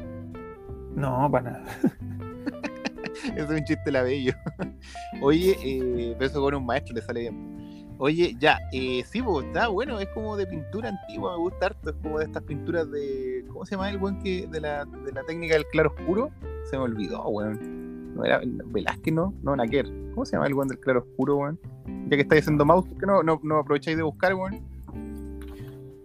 No, 0.95 1.29
para 1.31 1.51
nada. 1.51 1.65
Eso 3.35 3.53
es 3.53 3.59
un 3.59 3.65
chiste 3.65 3.91
labello. 3.91 4.33
Oye, 5.21 5.57
eh, 5.63 6.15
pero 6.17 6.29
eso 6.31 6.41
con 6.41 6.55
un 6.55 6.65
maestro 6.65 6.95
le 6.95 7.01
sale 7.01 7.21
bien. 7.21 7.58
Oye, 8.01 8.33
ya, 8.39 8.59
eh, 8.71 9.03
sí, 9.05 9.21
pues 9.21 9.45
está 9.45 9.67
bueno, 9.67 9.99
es 9.99 10.07
como 10.13 10.37
de 10.37 10.47
pintura 10.47 10.87
antigua, 10.87 11.33
me 11.33 11.39
gusta 11.39 11.65
harto, 11.65 11.89
es 11.89 11.95
como 12.01 12.17
de 12.17 12.25
estas 12.25 12.43
pinturas 12.43 12.89
de. 12.89 13.43
¿Cómo 13.51 13.65
se 13.65 13.75
llama 13.75 13.89
el 13.89 13.97
buen 13.97 14.19
que. 14.19 14.47
de 14.47 14.61
la, 14.61 14.85
de 14.85 15.11
la 15.11 15.21
técnica 15.25 15.55
del 15.55 15.65
claro 15.65 15.93
oscuro? 15.97 16.29
Se 16.69 16.77
me 16.77 16.83
olvidó, 16.83 17.27
weón. 17.27 18.15
No 18.15 18.23
era 18.23 18.41
Velázquez, 18.67 19.13
¿no? 19.13 19.33
No, 19.43 19.53
Naquer. 19.53 19.85
¿Cómo 20.13 20.25
se 20.25 20.31
llama 20.37 20.47
el 20.47 20.53
buen 20.53 20.69
del 20.69 20.79
claro 20.79 21.01
oscuro, 21.01 21.35
weón? 21.35 21.59
Ya 22.07 22.15
que 22.15 22.21
estáis 22.21 22.43
haciendo 22.43 22.63
mouse, 22.63 22.87
¿por 22.87 22.97
qué 22.99 23.05
no, 23.05 23.21
no, 23.21 23.37
no 23.43 23.59
aprovecháis 23.59 23.97
de 23.97 24.03
buscar, 24.03 24.33
weón? 24.33 24.61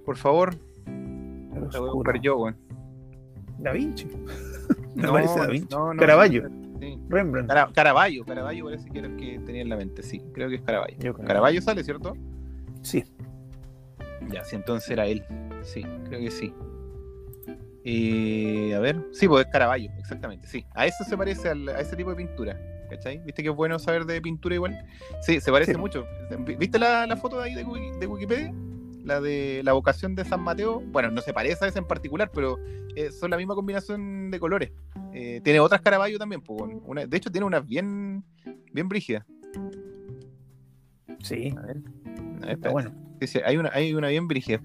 Por 0.05 0.17
favor, 0.17 0.57
Pero 0.85 1.71
la 1.71 1.79
voy 1.79 1.91
a 1.91 1.93
buscar 1.93 2.21
yo, 2.21 2.39
weón. 2.39 2.57
Da 3.61 3.71
Vinci. 3.71 4.09
Parece 5.01 5.39
Da 5.39 5.47
Vinci. 5.47 5.69
no, 5.73 5.95
no, 5.95 6.01
Caravaggio. 6.01 6.51
Sí. 6.85 6.99
Rembrandt. 7.09 7.49
Cara- 7.49 7.71
Caravaggio, 7.75 8.25
Caravaggio 8.25 8.65
parece 8.65 8.91
que 8.91 8.99
era 8.99 9.09
el 9.09 9.17
que 9.17 9.39
tenía 9.41 9.63
en 9.63 9.69
la 9.69 9.77
mente, 9.77 10.03
sí, 10.03 10.21
creo 10.33 10.49
que 10.49 10.57
es 10.57 10.63
Caravaggio. 10.63 11.15
Caravaggio 11.15 11.61
sale, 11.63 11.83
¿cierto? 11.85 12.17
Sí. 12.83 13.05
Ya, 14.31 14.45
sí, 14.45 14.57
entonces 14.57 14.91
era 14.91 15.07
él. 15.07 15.25
Sí, 15.63 15.83
creo 16.09 16.21
que 16.21 16.31
sí. 16.31 16.53
Eh, 17.87 18.75
a 18.75 18.79
ver, 18.81 18.97
sí, 19.13 19.29
pues 19.29 19.45
es 19.47 19.53
Caravaggio, 19.53 19.91
exactamente, 19.99 20.47
sí. 20.49 20.65
A 20.75 20.87
eso 20.87 21.05
se 21.05 21.17
parece 21.17 21.51
al- 21.51 21.69
a 21.69 21.81
ese 21.81 21.95
tipo 21.97 22.09
de 22.11 22.17
pintura, 22.17 22.59
¿cachai? 22.89 23.19
¿Viste 23.25 23.43
que 23.43 23.51
es 23.51 23.55
bueno 23.55 23.79
saber 23.79 24.07
de 24.07 24.23
pintura 24.23 24.55
igual? 24.55 24.87
Sí, 25.21 25.39
se 25.41 25.53
parece 25.53 25.73
Sí. 25.73 25.79
mucho. 25.79 26.07
¿Viste 26.59 26.79
la, 26.79 27.07
la 27.07 27.17
foto 27.17 27.39
de 27.41 27.45
ahí 27.51 27.55
de, 27.55 27.65
de 27.99 28.07
Wikipedia? 28.07 28.55
La 29.05 29.21
de 29.21 29.61
la 29.65 29.73
vocación 29.75 30.15
de 30.15 30.25
San 30.25 30.41
Mateo. 30.43 30.81
Bueno, 30.81 31.11
no 31.11 31.21
se 31.21 31.33
parece 31.35 31.65
a 31.65 31.69
esa 31.69 31.79
en 31.79 31.87
particular, 31.87 32.31
pero 32.33 32.59
eh, 32.97 33.11
son 33.13 33.31
la 33.31 33.37
misma 33.37 33.55
combinación 33.55 34.31
de 34.31 34.41
colores. 34.41 34.73
Eh, 35.13 35.41
tiene 35.45 35.61
otras 35.61 35.83
Caravaggio 35.83 36.19
también, 36.19 36.41
pues, 36.41 36.63
una- 36.85 37.07
de 37.07 37.17
hecho 37.17 37.31
tiene 37.31 37.47
unas 37.47 37.67
bien, 37.67 38.25
bien 38.73 38.89
brígidas. 38.89 39.25
Sí, 41.21 41.55
A 41.57 41.61
ver, 41.63 41.77
a 42.43 42.47
ver, 42.47 42.51
está 42.57 42.71
bueno. 42.71 42.93
Sí, 43.21 43.27
sí, 43.27 43.41
hay 43.45 43.57
una, 43.57 43.71
hay 43.73 43.95
una 43.95 44.09
bien 44.09 44.27
brígida. 44.29 44.61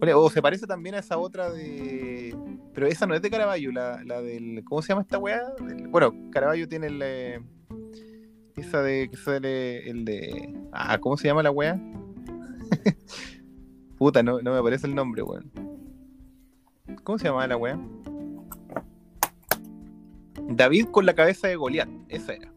Ole, 0.00 0.14
O 0.14 0.28
se 0.30 0.42
parece 0.42 0.66
también 0.66 0.94
a 0.94 0.98
esa 0.98 1.18
otra 1.18 1.50
de. 1.50 2.36
Pero 2.74 2.86
esa 2.86 3.06
no 3.06 3.14
es 3.14 3.22
de 3.22 3.30
Caravaggio, 3.30 3.70
la, 3.72 4.02
la 4.04 4.20
del. 4.22 4.62
¿Cómo 4.64 4.82
se 4.82 4.88
llama 4.88 5.02
esta 5.02 5.18
weá? 5.18 5.42
Del- 5.60 5.88
Bueno, 5.88 6.12
Caravaggio 6.32 6.66
tiene 6.68 6.88
el. 6.88 7.00
eh, 7.04 7.40
Esa 8.56 8.82
de. 8.82 9.08
que 9.10 9.16
sale 9.16 9.88
el 9.88 10.04
de. 10.04 10.52
Ah, 10.72 10.98
¿cómo 10.98 11.16
se 11.16 11.28
llama 11.28 11.42
la 11.42 11.50
weá? 11.52 11.80
Puta, 13.98 14.22
no, 14.22 14.40
no 14.42 14.52
me 14.52 14.58
aparece 14.58 14.86
el 14.86 14.94
nombre, 14.94 15.22
weón. 15.22 15.50
¿Cómo 17.04 17.18
se 17.18 17.24
llama 17.24 17.46
la 17.46 17.56
weá? 17.56 17.78
David 20.48 20.86
con 20.90 21.06
la 21.06 21.14
cabeza 21.14 21.48
de 21.48 21.56
Goliat, 21.56 21.88
esa 22.08 22.34
era. 22.34 22.52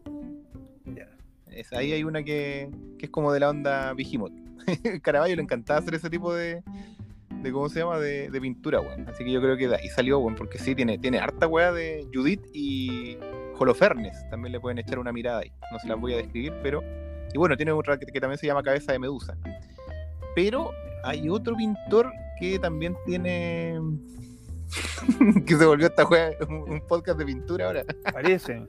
Es- 1.50 1.72
ahí 1.72 1.92
hay 1.92 2.04
una 2.04 2.22
que, 2.22 2.70
que 2.98 3.06
es 3.06 3.10
como 3.10 3.32
de 3.32 3.40
la 3.40 3.48
onda 3.50 3.92
Vigimot. 3.94 4.32
Caravaggio 5.02 5.36
le 5.36 5.42
encantaba 5.42 5.78
hacer 5.78 5.94
ese 5.94 6.10
tipo 6.10 6.34
de, 6.34 6.62
de 7.42 7.52
¿cómo 7.52 7.68
se 7.70 7.78
llama? 7.78 7.98
De, 7.98 8.28
de 8.28 8.40
pintura, 8.40 8.80
weón. 8.80 9.08
Así 9.08 9.24
que 9.24 9.32
yo 9.32 9.40
creo 9.40 9.56
que 9.56 9.68
de 9.68 9.76
ahí 9.76 9.88
salió, 9.88 10.18
weón, 10.18 10.34
porque 10.34 10.58
sí, 10.58 10.74
tiene, 10.74 10.98
tiene 10.98 11.18
harta 11.18 11.46
weá 11.46 11.72
de 11.72 12.06
Judith 12.12 12.42
y 12.52 13.16
Holofernes. 13.58 14.28
También 14.28 14.52
le 14.52 14.60
pueden 14.60 14.78
echar 14.78 14.98
una 14.98 15.12
mirada 15.12 15.40
ahí. 15.40 15.52
No 15.72 15.78
se 15.78 15.88
las 15.88 15.98
voy 15.98 16.12
a 16.14 16.16
describir, 16.18 16.52
pero... 16.62 16.82
Y 17.32 17.38
bueno, 17.38 17.56
tiene 17.56 17.72
otra 17.72 17.98
que, 17.98 18.06
que 18.06 18.20
también 18.20 18.38
se 18.38 18.46
llama 18.46 18.62
Cabeza 18.62 18.92
de 18.92 18.98
Medusa. 18.98 19.36
Pero 20.36 20.70
hay 21.02 21.30
otro 21.30 21.56
pintor 21.56 22.12
que 22.38 22.58
también 22.58 22.94
tiene... 23.06 23.80
que 25.46 25.56
se 25.56 25.64
volvió 25.64 25.86
esta 25.86 26.06
weá 26.06 26.32
un, 26.46 26.82
podcast 26.86 27.18
de 27.18 27.24
pintura 27.24 27.66
ahora. 27.66 27.84
Parece. 28.12 28.68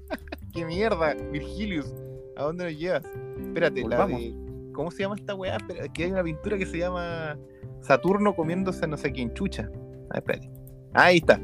¡Qué 0.54 0.64
mierda! 0.64 1.14
Virgilius, 1.32 1.92
¿a 2.36 2.44
dónde 2.44 2.66
nos 2.66 2.78
llevas? 2.78 3.02
Espérate, 3.40 3.82
la 3.88 4.06
de. 4.06 4.32
¿Cómo 4.72 4.92
se 4.92 5.02
llama 5.02 5.16
esta 5.16 5.34
weá? 5.34 5.56
Espera, 5.56 5.88
que 5.88 6.04
hay 6.04 6.12
una 6.12 6.22
pintura 6.22 6.56
que 6.56 6.66
se 6.66 6.78
llama 6.78 7.36
Saturno 7.80 8.36
comiéndose 8.36 8.84
a 8.84 8.88
no 8.88 8.96
sé 8.96 9.10
quién 9.10 9.34
chucha. 9.34 9.68
Ah, 10.10 10.18
espérate. 10.18 10.48
Ah, 10.94 11.06
ahí 11.06 11.16
está. 11.16 11.40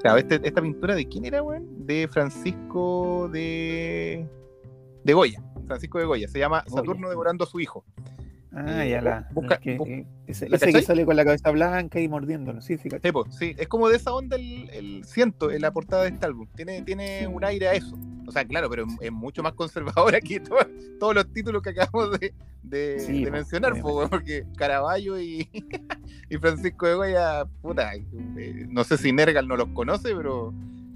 Claro, 0.00 0.18
este- 0.18 0.40
esta 0.42 0.60
pintura 0.60 0.96
de 0.96 1.06
quién 1.06 1.24
era, 1.24 1.40
weón? 1.40 1.86
De 1.86 2.08
Francisco 2.08 3.28
de. 3.30 4.26
de 5.04 5.12
Goya. 5.12 5.40
Francisco 5.70 5.98
de 5.98 6.04
Goya. 6.04 6.28
Se 6.28 6.38
llama 6.38 6.64
Goya. 6.68 6.76
Saturno 6.82 7.08
devorando 7.08 7.44
a 7.44 7.46
su 7.46 7.60
hijo. 7.60 7.84
Ah, 8.52 8.84
ya 8.84 9.00
la. 9.00 9.28
busca- 9.32 9.58
que- 9.60 9.76
eh, 9.76 10.06
ese 10.26 10.48
¿la 10.48 10.56
ese 10.56 10.72
que 10.72 10.82
sale 10.82 11.04
con 11.06 11.14
la 11.14 11.24
cabeza 11.24 11.52
blanca 11.52 12.00
y 12.00 12.08
mordiéndolo. 12.08 12.60
Sí, 12.60 12.76
fíjate. 12.78 13.06
Sí, 13.08 13.12
po, 13.12 13.24
sí, 13.30 13.54
es 13.56 13.68
como 13.68 13.88
de 13.88 13.96
esa 13.96 14.12
onda 14.12 14.34
el, 14.34 14.68
el 14.70 15.04
siento 15.04 15.52
en 15.52 15.62
la 15.62 15.70
portada 15.72 16.02
de 16.02 16.08
este 16.08 16.26
álbum. 16.26 16.48
Tiene, 16.56 16.82
tiene 16.82 17.28
un 17.28 17.44
aire 17.44 17.68
a 17.68 17.74
eso. 17.74 17.96
O 18.26 18.32
sea, 18.32 18.44
claro, 18.44 18.68
pero 18.68 18.86
es, 18.86 18.92
es 19.02 19.12
mucho 19.12 19.44
más 19.44 19.52
conservadora 19.52 20.20
que 20.20 20.40
to- 20.40 20.56
todos 20.98 21.14
los 21.14 21.32
títulos 21.32 21.62
que 21.62 21.70
acabamos 21.70 22.18
de, 22.18 22.34
de- 22.64 22.98
Sí, 22.98 23.20
de 23.24 23.26
po, 23.30 23.36
mencionar, 23.36 23.80
po, 23.80 24.08
porque 24.08 24.44
Caravaggio 24.56 25.20
y, 25.20 25.48
y 26.28 26.36
Francisco 26.38 26.86
de 26.88 26.94
Goya, 26.94 27.44
puta, 27.62 27.94
eh, 27.94 28.66
no 28.68 28.82
sé 28.82 28.96
si 28.98 29.12
Nergal 29.12 29.46
no 29.46 29.56
los 29.56 29.68
conoce, 29.68 30.12
pero 30.16 30.52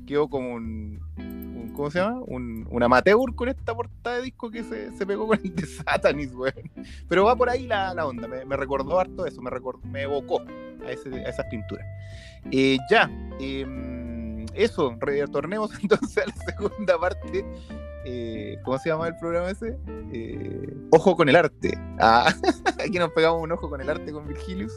quedó 0.08 0.28
como 0.28 0.54
un- 0.54 0.98
¿cómo 1.74 1.90
se 1.90 1.98
llama? 1.98 2.20
Un, 2.26 2.66
un 2.70 2.82
amateur 2.82 3.34
con 3.34 3.48
esta 3.48 3.74
portada 3.74 4.16
de 4.16 4.22
disco 4.22 4.50
que 4.50 4.62
se, 4.64 4.90
se 4.96 5.06
pegó 5.06 5.26
con 5.26 5.38
el 5.42 5.54
de 5.54 5.66
Satanis, 5.66 6.32
weón. 6.34 6.54
Pero 7.08 7.24
va 7.24 7.36
por 7.36 7.50
ahí 7.50 7.66
la, 7.66 7.92
la 7.94 8.06
onda, 8.06 8.26
me, 8.28 8.44
me 8.44 8.56
recordó 8.56 8.98
harto 8.98 9.26
eso, 9.26 9.42
me, 9.42 9.50
recordó, 9.50 9.80
me 9.86 10.02
evocó 10.02 10.40
a, 10.86 10.90
ese- 10.90 11.10
a 11.14 11.28
esas 11.28 11.46
pinturas. 11.50 11.86
Eh, 12.50 12.78
ya, 12.90 13.10
em, 13.40 14.46
eso, 14.54 14.96
retornemos 15.00 15.70
entonces 15.82 16.18
a 16.18 16.26
la 16.26 16.34
segunda 16.54 16.98
parte. 16.98 17.44
Eh, 18.06 18.58
¿Cómo 18.64 18.76
se 18.78 18.90
llama 18.90 19.08
el 19.08 19.16
programa 19.16 19.48
ese? 19.50 19.78
Eh, 20.12 20.74
ojo 20.90 21.16
con 21.16 21.28
el 21.30 21.36
arte. 21.36 21.72
Ah, 21.98 22.32
aquí 22.86 22.98
nos 22.98 23.10
pegamos 23.12 23.42
un 23.42 23.50
ojo 23.52 23.68
con 23.70 23.80
el 23.80 23.88
arte 23.88 24.12
con 24.12 24.26
Virgilius. 24.28 24.76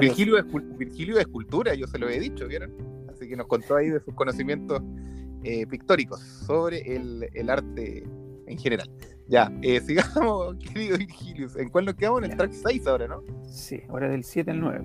Virgilio 0.00 0.36
es, 0.36 0.44
Virgilio 0.76 1.18
es 1.18 1.26
cultura, 1.28 1.74
yo 1.74 1.86
se 1.86 1.98
lo 1.98 2.08
he 2.08 2.18
dicho, 2.18 2.48
¿vieron? 2.48 2.72
Así 3.08 3.28
que 3.28 3.36
nos 3.36 3.46
contó 3.46 3.76
ahí 3.76 3.88
de 3.88 4.00
sus 4.00 4.14
conocimientos 4.14 4.82
eh, 5.46 5.66
pictóricos 5.66 6.20
sobre 6.20 6.80
el, 6.96 7.28
el 7.32 7.50
arte 7.50 8.04
en 8.46 8.58
general. 8.58 8.90
Ya, 9.28 9.50
eh, 9.62 9.80
sigamos, 9.86 10.56
querido 10.56 10.98
Virgilius. 10.98 11.56
¿En 11.56 11.68
cuál 11.68 11.84
nos 11.86 11.94
quedamos? 11.94 12.22
En 12.22 12.30
el 12.30 12.36
track 12.36 12.52
6 12.52 12.86
ahora, 12.86 13.06
¿no? 13.08 13.22
Sí, 13.48 13.80
ahora 13.88 14.08
del 14.08 14.24
7 14.24 14.50
al 14.50 14.60
9. 14.60 14.84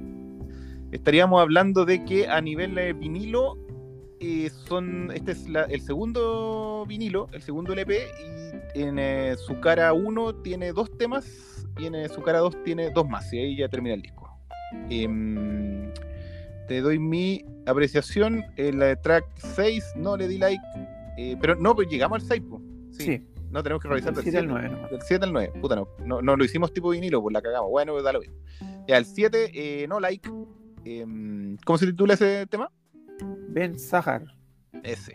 Estaríamos 0.91 1.41
hablando 1.41 1.85
de 1.85 2.03
que 2.05 2.27
a 2.27 2.41
nivel 2.41 2.93
vinilo 2.95 3.57
eh, 4.19 4.49
son, 4.67 5.09
este 5.13 5.31
es 5.31 5.47
la- 5.49 5.63
el 5.63 5.81
segundo 5.81 6.85
vinilo, 6.87 7.27
el 7.33 7.41
segundo 7.41 7.73
LP, 7.73 7.97
y 8.75 8.81
en 8.81 8.99
eh, 8.99 9.35
su 9.37 9.59
cara 9.61 9.93
1 9.93 10.35
tiene 10.43 10.73
dos 10.73 10.95
temas, 10.97 11.65
y 11.79 11.85
en 11.87 11.95
eh, 11.95 12.09
su 12.09 12.21
cara 12.21 12.39
2 12.39 12.63
tiene 12.63 12.91
dos 12.91 13.07
más, 13.09 13.31
y 13.33 13.39
ahí 13.39 13.57
ya 13.57 13.67
termina 13.69 13.95
el 13.95 14.01
disco. 14.01 14.29
Te 16.71 16.79
doy 16.79 16.99
mi 16.99 17.43
apreciación, 17.65 18.45
el 18.55 18.81
eh, 18.81 18.95
track 18.95 19.25
6 19.35 19.95
no 19.97 20.15
le 20.15 20.29
di 20.29 20.37
like, 20.37 20.63
eh, 21.17 21.35
pero 21.41 21.53
no, 21.55 21.75
pues 21.75 21.89
llegamos 21.89 22.21
al 22.21 22.27
6, 22.29 22.41
po. 22.49 22.61
sí, 22.91 23.03
Sí, 23.03 23.27
no 23.49 23.61
tenemos 23.61 23.83
que 23.83 23.89
revisar 23.89 24.13
del 24.13 24.23
del 24.23 24.31
7 24.31 24.37
al 24.37 24.45
7. 24.45 24.53
9 24.53 24.69
nomás. 24.77 24.91
Del 24.91 25.01
7 25.01 25.25
al 25.25 25.33
9, 25.33 25.53
puta, 25.59 25.75
no, 25.75 25.89
no, 26.05 26.21
no 26.21 26.37
lo 26.37 26.45
hicimos 26.45 26.71
tipo 26.71 26.91
vinilo, 26.91 27.21
pues 27.21 27.33
la 27.33 27.41
cagamos. 27.41 27.69
Bueno, 27.69 27.91
pues 27.91 28.05
da 28.05 28.13
lo 28.13 28.21
mismo. 28.21 28.37
Ya, 28.87 28.97
el 28.97 29.03
7, 29.03 29.51
eh, 29.53 29.85
no 29.89 29.99
like. 29.99 30.31
Em, 30.85 31.57
¿Cómo 31.65 31.77
se 31.77 31.87
titula 31.87 32.13
ese 32.13 32.47
tema? 32.47 32.71
Ben 33.49 33.77
Sahar. 33.77 34.23
Ese. 34.81 35.13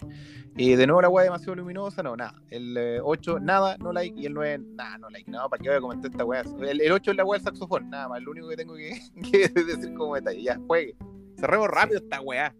Eh, 0.59 0.77
de 0.77 0.87
nuevo 0.87 1.01
la 1.01 1.09
weá 1.09 1.25
demasiado 1.25 1.55
luminosa, 1.55 2.03
no, 2.03 2.17
nada. 2.17 2.35
El 2.51 3.01
8, 3.03 3.41
nada, 3.41 3.79
no 3.79 3.95
like. 3.95 4.21
Y 4.21 4.27
el 4.27 4.35
9, 4.35 4.59
nada, 4.75 4.99
no 4.99 5.09
like. 5.09 5.31
No, 5.31 5.49
¿para 5.49 5.63
qué 5.63 5.71
voy 5.71 5.79
a 5.79 5.81
comentar 5.81 6.11
esta 6.11 6.23
weá? 6.23 6.43
El, 6.61 6.83
el 6.83 6.93
8 6.93 7.13
es 7.13 7.17
la 7.17 7.25
weá 7.25 7.39
del 7.39 7.45
saxofón, 7.45 7.89
nada 7.89 8.09
más. 8.09 8.23
Lo 8.23 8.33
único 8.33 8.47
que 8.47 8.57
tengo 8.57 8.75
que, 8.75 9.01
que 9.33 9.49
decir 9.49 9.95
como 9.95 10.17
detalle. 10.17 10.43
Ya, 10.43 10.61
juegue. 10.67 10.95
Cerremos 11.37 11.69
rápido 11.69 11.99
esta 11.99 12.21
weá. 12.21 12.55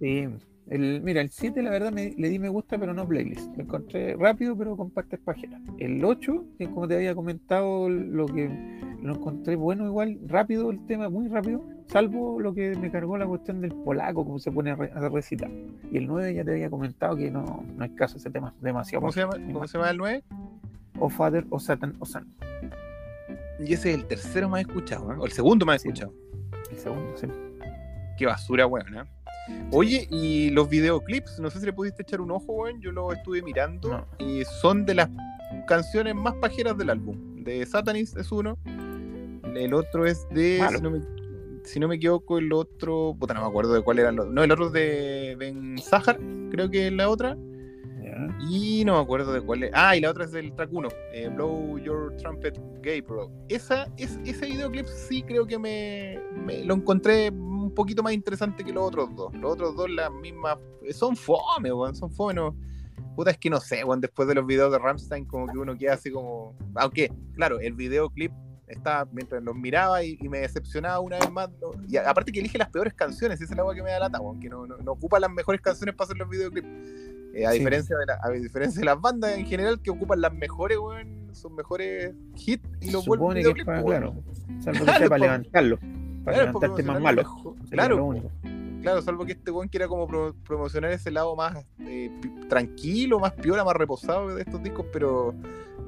Sí. 0.00 0.28
El, 0.68 1.02
mira, 1.02 1.20
el 1.20 1.28
7 1.30 1.60
la 1.62 1.70
verdad 1.70 1.92
me, 1.92 2.14
le 2.16 2.28
di 2.30 2.38
me 2.38 2.48
gusta, 2.48 2.78
pero 2.78 2.94
no 2.94 3.06
playlist. 3.06 3.54
Lo 3.56 3.64
encontré 3.64 4.16
rápido, 4.16 4.56
pero 4.56 4.76
con 4.76 4.90
partes 4.90 5.18
pajeras. 5.20 5.60
El 5.78 6.02
8, 6.04 6.44
que 6.58 6.66
como 6.70 6.88
te 6.88 6.94
había 6.94 7.14
comentado, 7.14 7.88
lo 7.90 8.26
que 8.26 8.48
lo 9.02 9.14
encontré 9.16 9.56
bueno 9.56 9.84
igual, 9.86 10.18
rápido 10.28 10.70
el 10.70 10.86
tema, 10.86 11.08
muy 11.10 11.28
rápido, 11.28 11.62
salvo 11.88 12.40
lo 12.40 12.54
que 12.54 12.74
me 12.76 12.90
cargó 12.90 13.18
la 13.18 13.26
cuestión 13.26 13.60
del 13.60 13.72
polaco, 13.74 14.24
como 14.24 14.38
se 14.38 14.50
pone 14.52 14.70
a, 14.70 14.76
re- 14.76 14.92
a 14.94 15.08
recitar. 15.08 15.50
Y 15.90 15.98
el 15.98 16.06
9 16.06 16.32
ya 16.34 16.44
te 16.44 16.52
había 16.52 16.70
comentado 16.70 17.16
que 17.16 17.30
no, 17.30 17.64
no 17.76 17.84
hay 17.84 17.90
caso 17.90 18.16
ese 18.16 18.30
tema, 18.30 18.54
demasiado. 18.62 19.00
¿Cómo 19.00 19.12
se 19.12 19.20
llama, 19.20 19.34
cómo 19.52 19.66
se 19.66 19.76
llama 19.76 19.90
el 19.90 19.98
9? 19.98 20.24
O 21.00 21.08
Father, 21.10 21.44
o 21.50 21.58
Satan, 21.58 21.96
o 21.98 22.06
San. 22.06 22.32
Y 23.58 23.72
ese 23.74 23.90
es 23.90 23.96
el 23.96 24.06
tercero 24.06 24.48
más 24.48 24.60
escuchado, 24.62 25.12
¿eh? 25.12 25.16
O 25.18 25.26
el 25.26 25.32
segundo 25.32 25.66
más 25.66 25.82
Sí. 25.82 25.88
escuchado. 25.88 26.14
El 26.70 26.76
segundo, 26.78 27.16
sí. 27.16 27.26
Qué 28.16 28.26
basura, 28.26 28.66
weón, 28.66 28.94
¿eh? 28.96 29.04
Oye, 29.72 30.06
y 30.10 30.50
los 30.50 30.68
videoclips, 30.68 31.40
no 31.40 31.50
sé 31.50 31.58
si 31.60 31.66
le 31.66 31.72
pudiste 31.72 32.02
echar 32.02 32.20
un 32.20 32.30
ojo, 32.30 32.52
weón. 32.52 32.80
Yo 32.80 32.92
lo 32.92 33.12
estuve 33.12 33.42
mirando 33.42 33.88
No. 33.88 34.06
y 34.18 34.44
son 34.44 34.84
de 34.86 34.94
las 34.94 35.08
canciones 35.66 36.14
más 36.14 36.34
pajeras 36.34 36.76
del 36.78 36.90
álbum. 36.90 37.42
De 37.42 37.64
Satanist 37.66 38.16
es 38.16 38.30
uno. 38.30 38.56
El 39.54 39.74
otro 39.74 40.06
es 40.06 40.26
de. 40.30 40.58
Malo. 40.60 40.78
Si 40.78 40.82
no, 40.82 40.90
me, 40.90 41.00
si 41.64 41.80
no 41.80 41.88
me 41.88 41.96
equivoco, 41.96 42.38
el 42.38 42.52
otro. 42.52 43.16
Puta, 43.18 43.34
no 43.34 43.40
me 43.42 43.46
acuerdo 43.48 43.74
de 43.74 43.82
cuál 43.82 43.98
era 43.98 44.10
el 44.10 44.18
otro. 44.20 44.32
No, 44.32 44.44
el 44.44 44.50
otro 44.52 44.66
es 44.68 44.72
de 44.72 45.36
Ben 45.38 45.76
Sahar, 45.78 46.18
creo 46.50 46.70
que 46.70 46.86
es 46.86 46.92
la 46.92 47.08
otra. 47.08 47.36
Ya. 48.02 48.28
Y 48.48 48.84
no 48.84 48.94
me 48.94 49.00
acuerdo 49.00 49.32
de 49.32 49.40
cuál 49.40 49.64
es. 49.64 49.70
Ah, 49.74 49.96
y 49.96 50.00
la 50.00 50.10
otra 50.10 50.24
es 50.24 50.32
del 50.32 50.54
track 50.54 50.70
1, 50.72 50.88
eh, 51.12 51.28
Blow 51.34 51.78
Your 51.78 52.16
Trumpet 52.16 52.58
Gay 52.82 53.00
Bro. 53.00 53.30
Esa, 53.48 53.86
es, 53.96 54.18
ese 54.24 54.46
videoclip 54.46 54.86
sí 54.86 55.22
creo 55.22 55.46
que 55.46 55.58
me, 55.58 56.18
me 56.44 56.64
lo 56.64 56.74
encontré 56.74 57.30
un 57.72 57.74
poquito 57.74 58.02
más 58.02 58.12
interesante 58.12 58.62
que 58.62 58.70
los 58.72 58.84
otros 58.84 59.14
dos. 59.16 59.34
Los 59.34 59.52
otros 59.54 59.74
dos, 59.74 59.90
las 59.90 60.12
mismas. 60.12 60.58
Son 60.92 61.16
fome, 61.16 61.72
weón, 61.72 61.96
son 61.96 62.10
fome, 62.10 62.34
no. 62.34 62.54
Puta, 63.16 63.30
es 63.30 63.38
que 63.38 63.48
no 63.48 63.60
sé, 63.60 63.82
weón, 63.82 64.00
después 64.00 64.28
de 64.28 64.34
los 64.34 64.46
videos 64.46 64.70
de 64.70 64.78
Ramstein, 64.78 65.24
como 65.24 65.46
que 65.50 65.58
uno 65.58 65.76
queda 65.76 65.94
así 65.94 66.10
como. 66.10 66.54
Aunque, 66.74 67.10
claro, 67.34 67.60
el 67.60 67.72
videoclip 67.72 68.30
estaba 68.66 69.06
mientras 69.12 69.42
los 69.42 69.54
miraba 69.54 70.02
y, 70.02 70.16
y 70.20 70.28
me 70.28 70.38
decepcionaba 70.40 71.00
una 71.00 71.18
vez 71.18 71.30
más. 71.32 71.48
¿no? 71.60 71.70
Y 71.88 71.96
a- 71.96 72.08
aparte 72.10 72.30
que 72.32 72.40
elige 72.40 72.58
las 72.58 72.68
peores 72.70 72.92
canciones, 72.94 73.40
esa 73.40 73.52
es 73.52 73.56
la 73.56 73.64
weá 73.64 73.74
que 73.74 73.82
me 73.82 73.90
da 73.90 74.00
lata, 74.00 74.20
weón, 74.20 74.38
que 74.40 74.48
no, 74.50 74.66
no, 74.66 74.76
no 74.78 74.92
ocupa 74.92 75.18
las 75.18 75.30
mejores 75.30 75.60
canciones 75.62 75.94
para 75.94 76.06
hacer 76.06 76.18
los 76.18 76.28
videoclips. 76.28 76.68
Eh, 77.34 77.46
a, 77.46 77.52
Sí. 77.52 77.58
diferencia 77.58 77.96
de 77.96 78.04
la- 78.06 78.18
a 78.22 78.28
diferencia 78.30 78.80
de 78.80 78.84
las 78.84 79.00
bandas 79.00 79.36
en 79.38 79.46
general 79.46 79.80
que 79.80 79.90
ocupan 79.90 80.20
las 80.20 80.34
mejores, 80.34 80.76
weón, 80.78 81.34
sus 81.34 81.50
mejores 81.50 82.14
hits 82.36 82.68
y 82.82 82.90
los 82.90 83.06
vuelven 83.06 83.28
que 83.30 83.34
videoclips, 83.38 83.66
para, 83.66 83.82
claro, 83.82 84.14
salvo 84.60 84.84
que 84.84 84.84
sea 84.84 84.98
para 84.98 85.08
pa- 85.08 85.18
levantarlo, 85.18 85.78
para 86.24 86.36
Claro, 86.38 86.46
levantarte 86.52 86.82
más 86.82 87.00
malo. 87.00 87.22
mejor. 87.22 87.54
Claro, 88.82 89.00
salvo 89.00 89.24
que 89.24 89.32
este 89.32 89.50
weón 89.52 89.68
quiera 89.68 89.86
como 89.86 90.06
pro- 90.08 90.34
promocionar 90.44 90.90
ese 90.90 91.10
lado 91.12 91.36
más 91.36 91.64
eh, 91.80 92.10
tranquilo, 92.48 93.20
más 93.20 93.32
piola, 93.32 93.64
más 93.64 93.76
reposado 93.76 94.34
de 94.34 94.42
estos 94.42 94.60
discos, 94.60 94.86
pero 94.92 95.32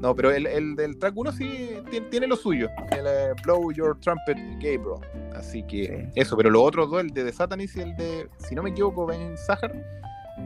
no, 0.01 0.15
pero 0.15 0.31
el, 0.31 0.47
el 0.47 0.77
del 0.77 0.97
track 0.99 1.13
1 1.17 1.33
sí 1.33 1.71
tiene, 1.91 2.07
tiene 2.09 2.27
lo 2.29 2.37
suyo, 2.37 2.69
el 2.93 3.05
Blow 3.43 3.73
Your 3.73 3.99
Trumpet 3.99 4.39
Bro. 4.81 5.01
Así 5.35 5.65
que 5.65 6.09
Sí. 6.15 6.21
eso, 6.21 6.37
pero 6.37 6.51
los 6.51 6.63
otros 6.63 6.89
dos, 6.91 7.01
el 7.01 7.11
de 7.11 7.25
The 7.25 7.33
Satanist 7.33 7.77
y 7.77 7.81
el 7.81 7.97
de, 7.97 8.29
si 8.39 8.55
no 8.55 8.63
me 8.63 8.71
equivoco, 8.71 9.07
Ben 9.07 9.37
Sahar, 9.37 9.73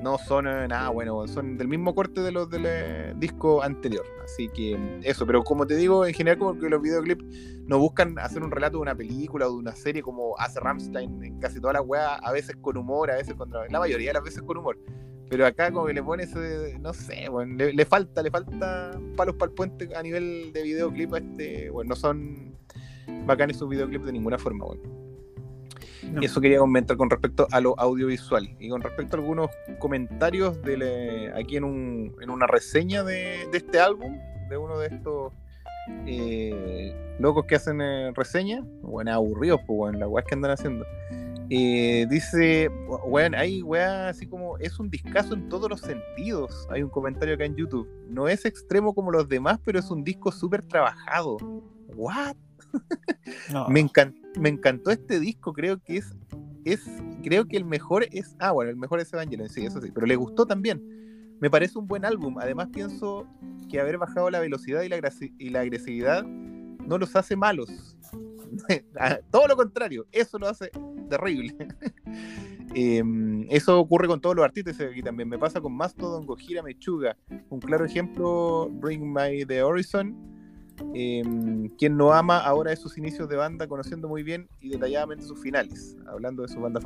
no 0.03 0.19
son 0.19 0.47
eh, 0.47 0.69
nada 0.69 0.91
bueno, 0.91 1.27
son 1.27 1.57
del 1.57 1.69
mismo 1.69 1.95
corte 1.95 2.21
de 2.21 2.33
los 2.33 2.49
del 2.51 2.65
eh, 2.67 3.15
disco 3.17 3.63
anterior. 3.63 4.05
Así 4.25 4.49
que 4.49 4.79
eso, 5.03 5.27
pero 5.27 5.43
como 5.43 5.67
te 5.67 5.77
digo, 5.77 6.07
en 6.07 6.15
general 6.15 6.39
como 6.39 6.59
que 6.59 6.69
los 6.69 6.81
videoclips 6.81 7.25
no 7.67 7.79
buscan 7.79 8.19
hacer 8.19 8.43
un 8.43 8.51
relato 8.51 8.79
de 8.79 8.83
una 8.83 8.95
película 8.95 9.47
o 9.47 9.53
de 9.53 9.57
una 9.57 9.75
serie 9.75 10.03
como 10.03 10.39
hace 10.39 10.61
Ramstein 10.61 11.23
en 11.25 11.39
casi 11.41 11.61
todas 11.61 11.75
las 11.75 11.83
weas, 11.87 12.21
a 12.23 12.33
veces 12.33 12.57
con 12.61 12.77
humor, 12.77 13.11
a 13.11 13.17
veces 13.17 13.35
con 13.35 13.51
la 13.51 13.79
mayoría 13.79 14.11
de 14.11 14.15
las 14.15 14.25
veces 14.25 14.43
con 14.43 14.57
humor. 14.57 14.79
Pero 15.31 15.45
acá 15.47 15.71
como 15.71 15.87
que 15.87 15.93
le 15.93 16.03
pone 16.03 16.23
ese, 16.23 16.79
no 16.81 16.95
sé, 16.95 17.29
bueno, 17.29 17.55
le, 17.57 17.75
le 17.75 17.85
falta, 17.85 18.23
le 18.23 18.31
falta 18.31 18.99
palos 19.15 19.35
para 19.35 19.51
el 19.51 19.55
puente 19.55 19.89
a 19.95 20.03
nivel 20.03 20.53
de 20.55 20.63
videoclip 20.63 21.13
a 21.13 21.19
este, 21.19 21.69
bueno, 21.69 21.91
no 21.91 21.97
son 21.97 22.57
bacanes 23.27 23.59
sus 23.59 23.69
videoclips 23.69 24.07
de 24.07 24.13
ninguna 24.13 24.39
forma, 24.39 24.65
bueno. 24.65 25.08
No. 26.13 26.23
Eso 26.23 26.41
quería 26.41 26.59
comentar 26.59 26.97
con 26.97 27.11
respecto 27.11 27.47
a 27.51 27.61
lo 27.61 27.79
audiovisual. 27.79 28.49
Y 28.59 28.69
con 28.69 28.81
respecto 28.83 29.17
a 29.17 29.21
algunos 29.21 29.51
comentarios 29.79 30.61
de 30.63 30.77
le- 30.77 31.33
aquí 31.35 31.57
en, 31.57 31.65
un- 31.65 32.17
en 32.21 32.31
una 32.31 32.47
reseña 32.47 33.03
de, 33.05 33.47
de 33.51 33.59
este 33.59 33.79
álbum, 33.81 34.19
de 34.49 34.57
uno 34.57 34.79
de 34.79 34.87
estos 34.89 35.33
eh, 36.07 36.95
locos 37.19 37.45
que 37.47 37.57
hacen 37.57 37.81
eh, 37.81 38.13
reseñas, 38.15 38.65
bueno, 38.83 39.13
aburridos, 39.13 39.61
pues, 39.67 39.77
bueno, 39.77 39.99
las 39.99 40.09
weas 40.09 40.27
que 40.27 40.35
andan 40.35 40.51
haciendo. 40.53 40.85
Eh, 41.51 42.07
dice, 42.11 42.69
weón, 43.07 43.35
hay 43.35 43.63
weá 43.63 44.09
así 44.11 44.27
como, 44.27 44.59
es 44.59 44.79
un 44.79 44.91
discazo 44.91 45.35
en 45.35 45.49
todos 45.49 45.71
los 45.71 45.81
sentidos. 45.81 46.67
Hay 46.71 46.83
un 46.83 46.91
comentario 46.91 47.35
acá 47.35 47.45
en 47.45 47.57
YouTube. 47.57 47.89
No 48.09 48.29
es 48.29 48.45
extremo 48.45 48.95
como 48.95 49.11
los 49.11 49.29
demás, 49.29 49.59
pero 49.65 49.79
es 49.79 49.91
un 49.91 50.05
disco 50.05 50.31
súper 50.31 50.63
trabajado. 50.63 51.39
¿What? 51.95 52.37
No. 53.51 53.67
Me, 53.71 53.81
encan- 53.81 54.15
me 54.39 54.49
encantó 54.49 54.91
este 54.91 55.21
disco, 55.21 55.53
creo 55.53 55.79
que 55.83 55.99
es, 55.99 56.15
es, 56.65 56.85
creo 57.23 57.47
que 57.47 57.57
el 57.57 57.65
mejor 57.65 58.07
es, 58.13 58.37
ah, 58.39 58.53
bueno, 58.53 58.71
el 58.71 58.77
mejor 58.77 59.01
es 59.01 59.13
Evangelion, 59.13 59.49
sí, 59.49 59.65
eso 59.65 59.81
sí, 59.81 59.91
pero 59.93 60.07
le 60.07 60.17
gustó 60.17 60.47
también. 60.47 60.83
Me 61.41 61.51
parece 61.51 61.79
un 61.79 61.87
buen 61.87 62.05
álbum, 62.05 62.39
además 62.39 62.69
pienso 62.73 63.27
que 63.71 63.81
haber 63.81 63.99
bajado 63.99 64.31
la 64.31 64.41
velocidad 64.41 64.83
y 64.83 64.89
la, 65.51 65.61
agresividad 65.61 66.25
no 66.25 66.99
los 66.99 67.15
hace 67.15 67.37
malos. 67.37 67.97
Todo 69.31 69.47
lo 69.47 69.57
contrario, 69.57 70.07
eso 70.11 70.39
lo 70.39 70.49
hace 70.49 70.71
terrible. 71.09 71.55
Em, 72.75 73.47
eso 73.49 73.81
ocurre 73.81 74.07
con 74.07 74.21
todos 74.21 74.37
los 74.37 74.45
artistas 74.45 74.79
aquí 74.79 75.03
también. 75.03 75.27
Me 75.27 75.39
pasa 75.39 75.59
con 75.59 75.75
Mastodon, 75.75 76.27
Gojira, 76.27 76.63
Mechuga. 76.63 77.17
Un 77.49 77.61
claro 77.61 77.87
ejemplo, 77.87 78.69
Bring 78.71 79.11
My 79.11 79.47
The 79.47 79.63
Horizon. 79.63 80.38
Em, 80.95 81.69
quien 81.77 81.97
no 81.97 82.13
ama 82.13 82.39
ahora 82.39 82.73
es 82.73 82.81
sus 82.81 82.99
inicios 82.99 83.29
de 83.29 83.37
banda, 83.37 83.67
conociendo 83.67 84.09
muy 84.09 84.23
bien 84.23 84.49
y 84.61 84.71
detalladamente 84.71 85.25
sus 85.25 85.41
finales. 85.41 85.97
Hablando 86.07 86.43
de 86.43 86.49
su 86.49 86.61
banda. 86.61 86.81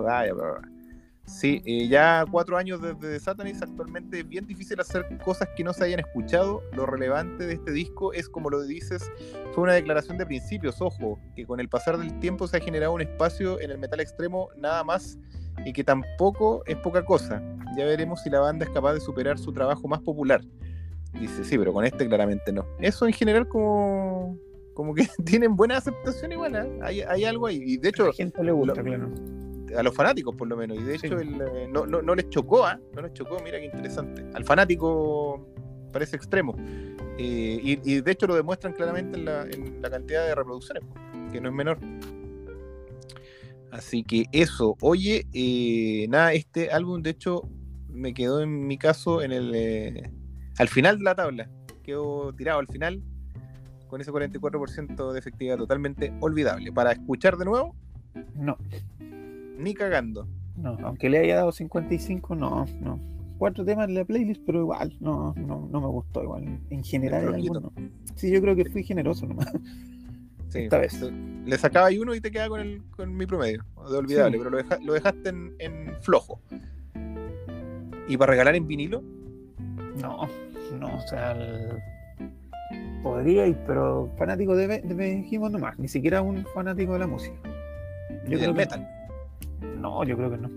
Sí, 1.24 1.62
eh, 1.64 1.86
ya 1.86 2.24
cuatro 2.28 2.56
años 2.56 2.82
desde 2.82 2.96
The 2.96 3.20
Satanist, 3.20 3.62
actualmente 3.62 4.20
es 4.20 4.28
bien 4.28 4.44
difícil 4.44 4.80
hacer 4.80 5.06
cosas 5.24 5.48
que 5.56 5.62
no 5.62 5.72
se 5.72 5.84
hayan 5.84 6.00
escuchado. 6.00 6.62
Lo 6.72 6.84
relevante 6.84 7.46
de 7.46 7.54
este 7.54 7.70
disco 7.70 8.12
es, 8.12 8.28
como 8.28 8.50
lo 8.50 8.60
dices, 8.62 9.08
fue 9.54 9.62
una 9.62 9.74
declaración 9.74 10.18
de 10.18 10.26
principios, 10.26 10.80
ojo, 10.80 11.20
que 11.36 11.46
con 11.46 11.60
el 11.60 11.68
pasar 11.68 11.96
del 11.96 12.18
tiempo 12.18 12.48
se 12.48 12.56
ha 12.56 12.60
generado 12.60 12.92
un 12.92 13.02
espacio 13.02 13.60
en 13.60 13.70
el 13.70 13.78
metal 13.78 14.00
extremo 14.00 14.48
nada 14.56 14.82
más 14.82 15.16
y 15.64 15.72
que 15.72 15.84
tampoco 15.84 16.64
es 16.66 16.76
poca 16.78 17.04
cosa. 17.04 17.40
Ya 17.76 17.84
veremos 17.84 18.22
si 18.22 18.30
la 18.30 18.40
banda 18.40 18.64
es 18.64 18.70
capaz 18.72 18.94
de 18.94 19.00
superar 19.00 19.38
su 19.38 19.52
trabajo 19.52 19.86
más 19.86 20.00
popular. 20.00 20.42
Dice, 21.20 21.44
sí, 21.44 21.58
pero 21.58 21.72
con 21.72 21.84
este 21.84 22.06
claramente 22.08 22.52
no. 22.52 22.64
Eso 22.80 23.06
en 23.06 23.12
general 23.12 23.46
como, 23.48 24.38
como 24.74 24.94
que 24.94 25.06
tienen 25.24 25.54
buena 25.56 25.76
aceptación 25.76 26.32
¿eh? 26.32 26.78
hay, 26.82 27.00
hay 27.02 27.24
algo 27.24 27.46
ahí. 27.46 27.60
Y 27.64 27.76
de 27.76 27.88
A 27.88 27.90
hecho, 27.90 28.06
la 28.06 28.12
gente 28.12 28.42
le 28.42 28.52
gusta, 28.52 28.74
lo- 28.74 28.82
claro. 28.82 29.10
a 29.78 29.82
los 29.82 29.94
fanáticos 29.94 30.34
por 30.34 30.48
lo 30.48 30.56
menos. 30.56 30.78
Y 30.78 30.82
de 30.82 30.98
Sí. 30.98 31.06
hecho 31.06 31.18
el, 31.18 31.40
eh, 31.40 31.68
no, 31.70 31.86
no, 31.86 32.00
no 32.02 32.14
les 32.14 32.28
chocó, 32.30 32.64
¿ah? 32.64 32.80
No 32.94 33.02
les 33.02 33.12
chocó, 33.12 33.38
mira 33.44 33.58
qué 33.58 33.66
interesante. 33.66 34.24
Al 34.34 34.44
fanático 34.44 35.46
parece 35.92 36.16
extremo. 36.16 36.56
Eh, 37.18 37.60
y, 37.62 37.78
y 37.84 38.00
de 38.00 38.10
hecho 38.10 38.26
lo 38.26 38.34
demuestran 38.34 38.72
claramente 38.72 39.18
en 39.18 39.26
la, 39.26 39.42
en 39.42 39.82
la 39.82 39.90
cantidad 39.90 40.26
de 40.26 40.34
reproducciones, 40.34 40.82
que 41.30 41.40
no 41.42 41.50
es 41.50 41.54
menor. 41.54 41.78
Así 43.70 44.02
que 44.04 44.24
eso, 44.32 44.76
oye, 44.80 45.26
eh, 45.32 46.06
nada, 46.08 46.32
este 46.34 46.70
álbum 46.70 47.00
de 47.02 47.10
hecho 47.10 47.48
me 47.88 48.12
quedó 48.12 48.42
en 48.42 48.66
mi 48.66 48.76
caso 48.76 49.22
en 49.22 49.32
el 49.32 49.52
eh, 49.54 50.10
al 50.58 50.68
final 50.68 50.98
de 50.98 51.04
la 51.04 51.14
tabla. 51.14 51.48
Quedó 51.82 52.32
tirado 52.34 52.60
al 52.60 52.66
final 52.68 53.02
con 53.88 54.00
ese 54.00 54.10
44% 54.12 55.12
de 55.12 55.18
efectividad 55.18 55.56
totalmente 55.58 56.12
olvidable. 56.20 56.72
Para 56.72 56.92
escuchar 56.92 57.36
de 57.36 57.44
nuevo, 57.44 57.74
No, 58.34 58.56
ni 59.58 59.74
cagando. 59.74 60.26
No, 60.56 60.76
aunque 60.82 61.08
le 61.10 61.18
haya 61.18 61.36
dado 61.36 61.52
55, 61.52 62.34
no, 62.34 62.66
no. 62.80 63.00
Cuatro 63.38 63.64
temas 63.64 63.88
en 63.88 63.94
la 63.94 64.04
playlist, 64.04 64.42
pero 64.46 64.60
igual, 64.60 64.96
no, 65.00 65.34
no, 65.36 65.66
no 65.70 65.80
me 65.80 65.86
gustó 65.88 66.22
igual. 66.22 66.60
En 66.70 66.84
general, 66.84 67.34
el 67.34 67.44
no. 67.46 67.72
Sí, 68.14 68.30
yo 68.30 68.40
creo 68.40 68.54
que 68.54 68.66
fui 68.66 68.82
generoso 68.84 69.26
nomás. 69.26 69.50
Sí, 70.48 70.60
Esta 70.60 70.78
vez. 70.78 71.00
Le 71.46 71.56
sacaba 71.58 71.86
ahí 71.86 71.98
uno 71.98 72.14
y 72.14 72.20
te 72.20 72.30
quedaba 72.30 72.50
con, 72.50 72.60
el, 72.60 72.82
con 72.90 73.16
mi 73.16 73.24
promedio, 73.26 73.64
de 73.90 73.96
olvidable, 73.96 74.36
Sí. 74.36 74.38
pero 74.38 74.50
lo, 74.50 74.56
deja- 74.58 74.78
lo 74.84 74.92
dejaste 74.92 75.30
en, 75.30 75.54
en 75.58 75.96
flojo. 76.02 76.40
¿Y 78.06 78.16
para 78.16 78.30
regalar 78.32 78.54
en 78.54 78.66
vinilo? 78.66 79.02
No, 80.00 80.28
no, 80.78 80.96
o 80.96 81.00
sea, 81.08 81.32
el- 81.32 81.82
podría 83.02 83.46
ir, 83.46 83.56
pero 83.66 84.10
fanático 84.16 84.54
de, 84.56 84.66
de 84.80 84.94
Behemoth 84.94 85.52
nomás, 85.52 85.78
ni 85.78 85.88
siquiera 85.88 86.22
un 86.22 86.44
fanático 86.54 86.92
de 86.94 86.98
la 87.00 87.06
música. 87.06 87.36
¿Y 88.26 88.30
del 88.36 88.40
que- 88.40 88.52
metal? 88.52 88.88
No, 89.78 90.04
yo 90.04 90.16
creo 90.16 90.30
que 90.30 90.38
no. 90.38 90.48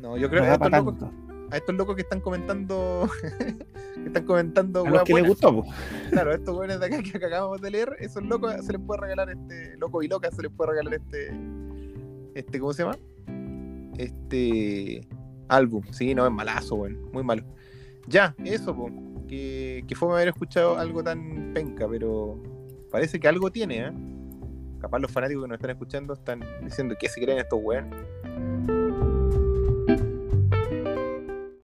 No, 0.00 0.16
yo 0.16 0.28
creo 0.30 0.42
No 0.42 0.48
que 0.48 0.52
estos, 0.54 0.70
locos, 0.70 1.10
a 1.50 1.56
estos 1.56 1.74
locos 1.74 1.96
que 1.96 2.02
están 2.02 2.20
comentando, 2.20 3.08
que 3.94 4.06
están 4.06 4.24
comentando, 4.24 4.86
A 4.86 4.90
los 4.90 5.02
que 5.02 5.14
les 5.14 5.26
gustó, 5.28 5.64
claro, 6.10 6.30
a 6.30 6.34
estos 6.34 6.54
buenos 6.54 6.80
de 6.80 6.86
acá 6.86 7.02
que 7.02 7.16
acabamos 7.16 7.60
de 7.60 7.70
leer, 7.70 7.96
esos 7.98 8.22
locos 8.22 8.54
se 8.64 8.72
les 8.72 8.80
puede 8.80 9.00
regalar 9.00 9.30
este, 9.30 9.76
loco 9.76 10.02
y 10.02 10.08
loca, 10.08 10.30
se 10.30 10.42
les 10.42 10.50
puede 10.52 10.70
regalar 10.70 10.94
este, 10.94 11.32
este, 12.34 12.60
¿cómo 12.60 12.72
se 12.72 12.82
llama? 12.84 12.96
Este 13.98 15.06
álbum, 15.48 15.82
sí, 15.90 16.14
no, 16.14 16.24
es 16.26 16.32
malazo, 16.32 16.76
weón, 16.76 16.98
muy 17.12 17.22
malo. 17.22 17.42
Ya, 18.06 18.34
eso, 18.44 18.74
po, 18.74 18.90
que, 19.28 19.84
que 19.86 19.94
fue 19.94 20.12
haber 20.12 20.28
escuchado 20.28 20.78
algo 20.78 21.02
tan 21.02 21.52
penca, 21.54 21.86
pero 21.88 22.42
parece 22.90 23.20
que 23.20 23.28
algo 23.28 23.50
tiene, 23.50 23.86
¿eh? 23.86 23.92
Capaz 24.80 24.98
los 24.98 25.10
fanáticos 25.12 25.44
que 25.44 25.48
nos 25.48 25.56
están 25.56 25.70
escuchando 25.70 26.14
están 26.14 26.40
diciendo 26.62 26.94
que 26.98 27.08
se 27.08 27.20
creen 27.20 27.38
estos 27.38 27.60
weones. 27.62 27.94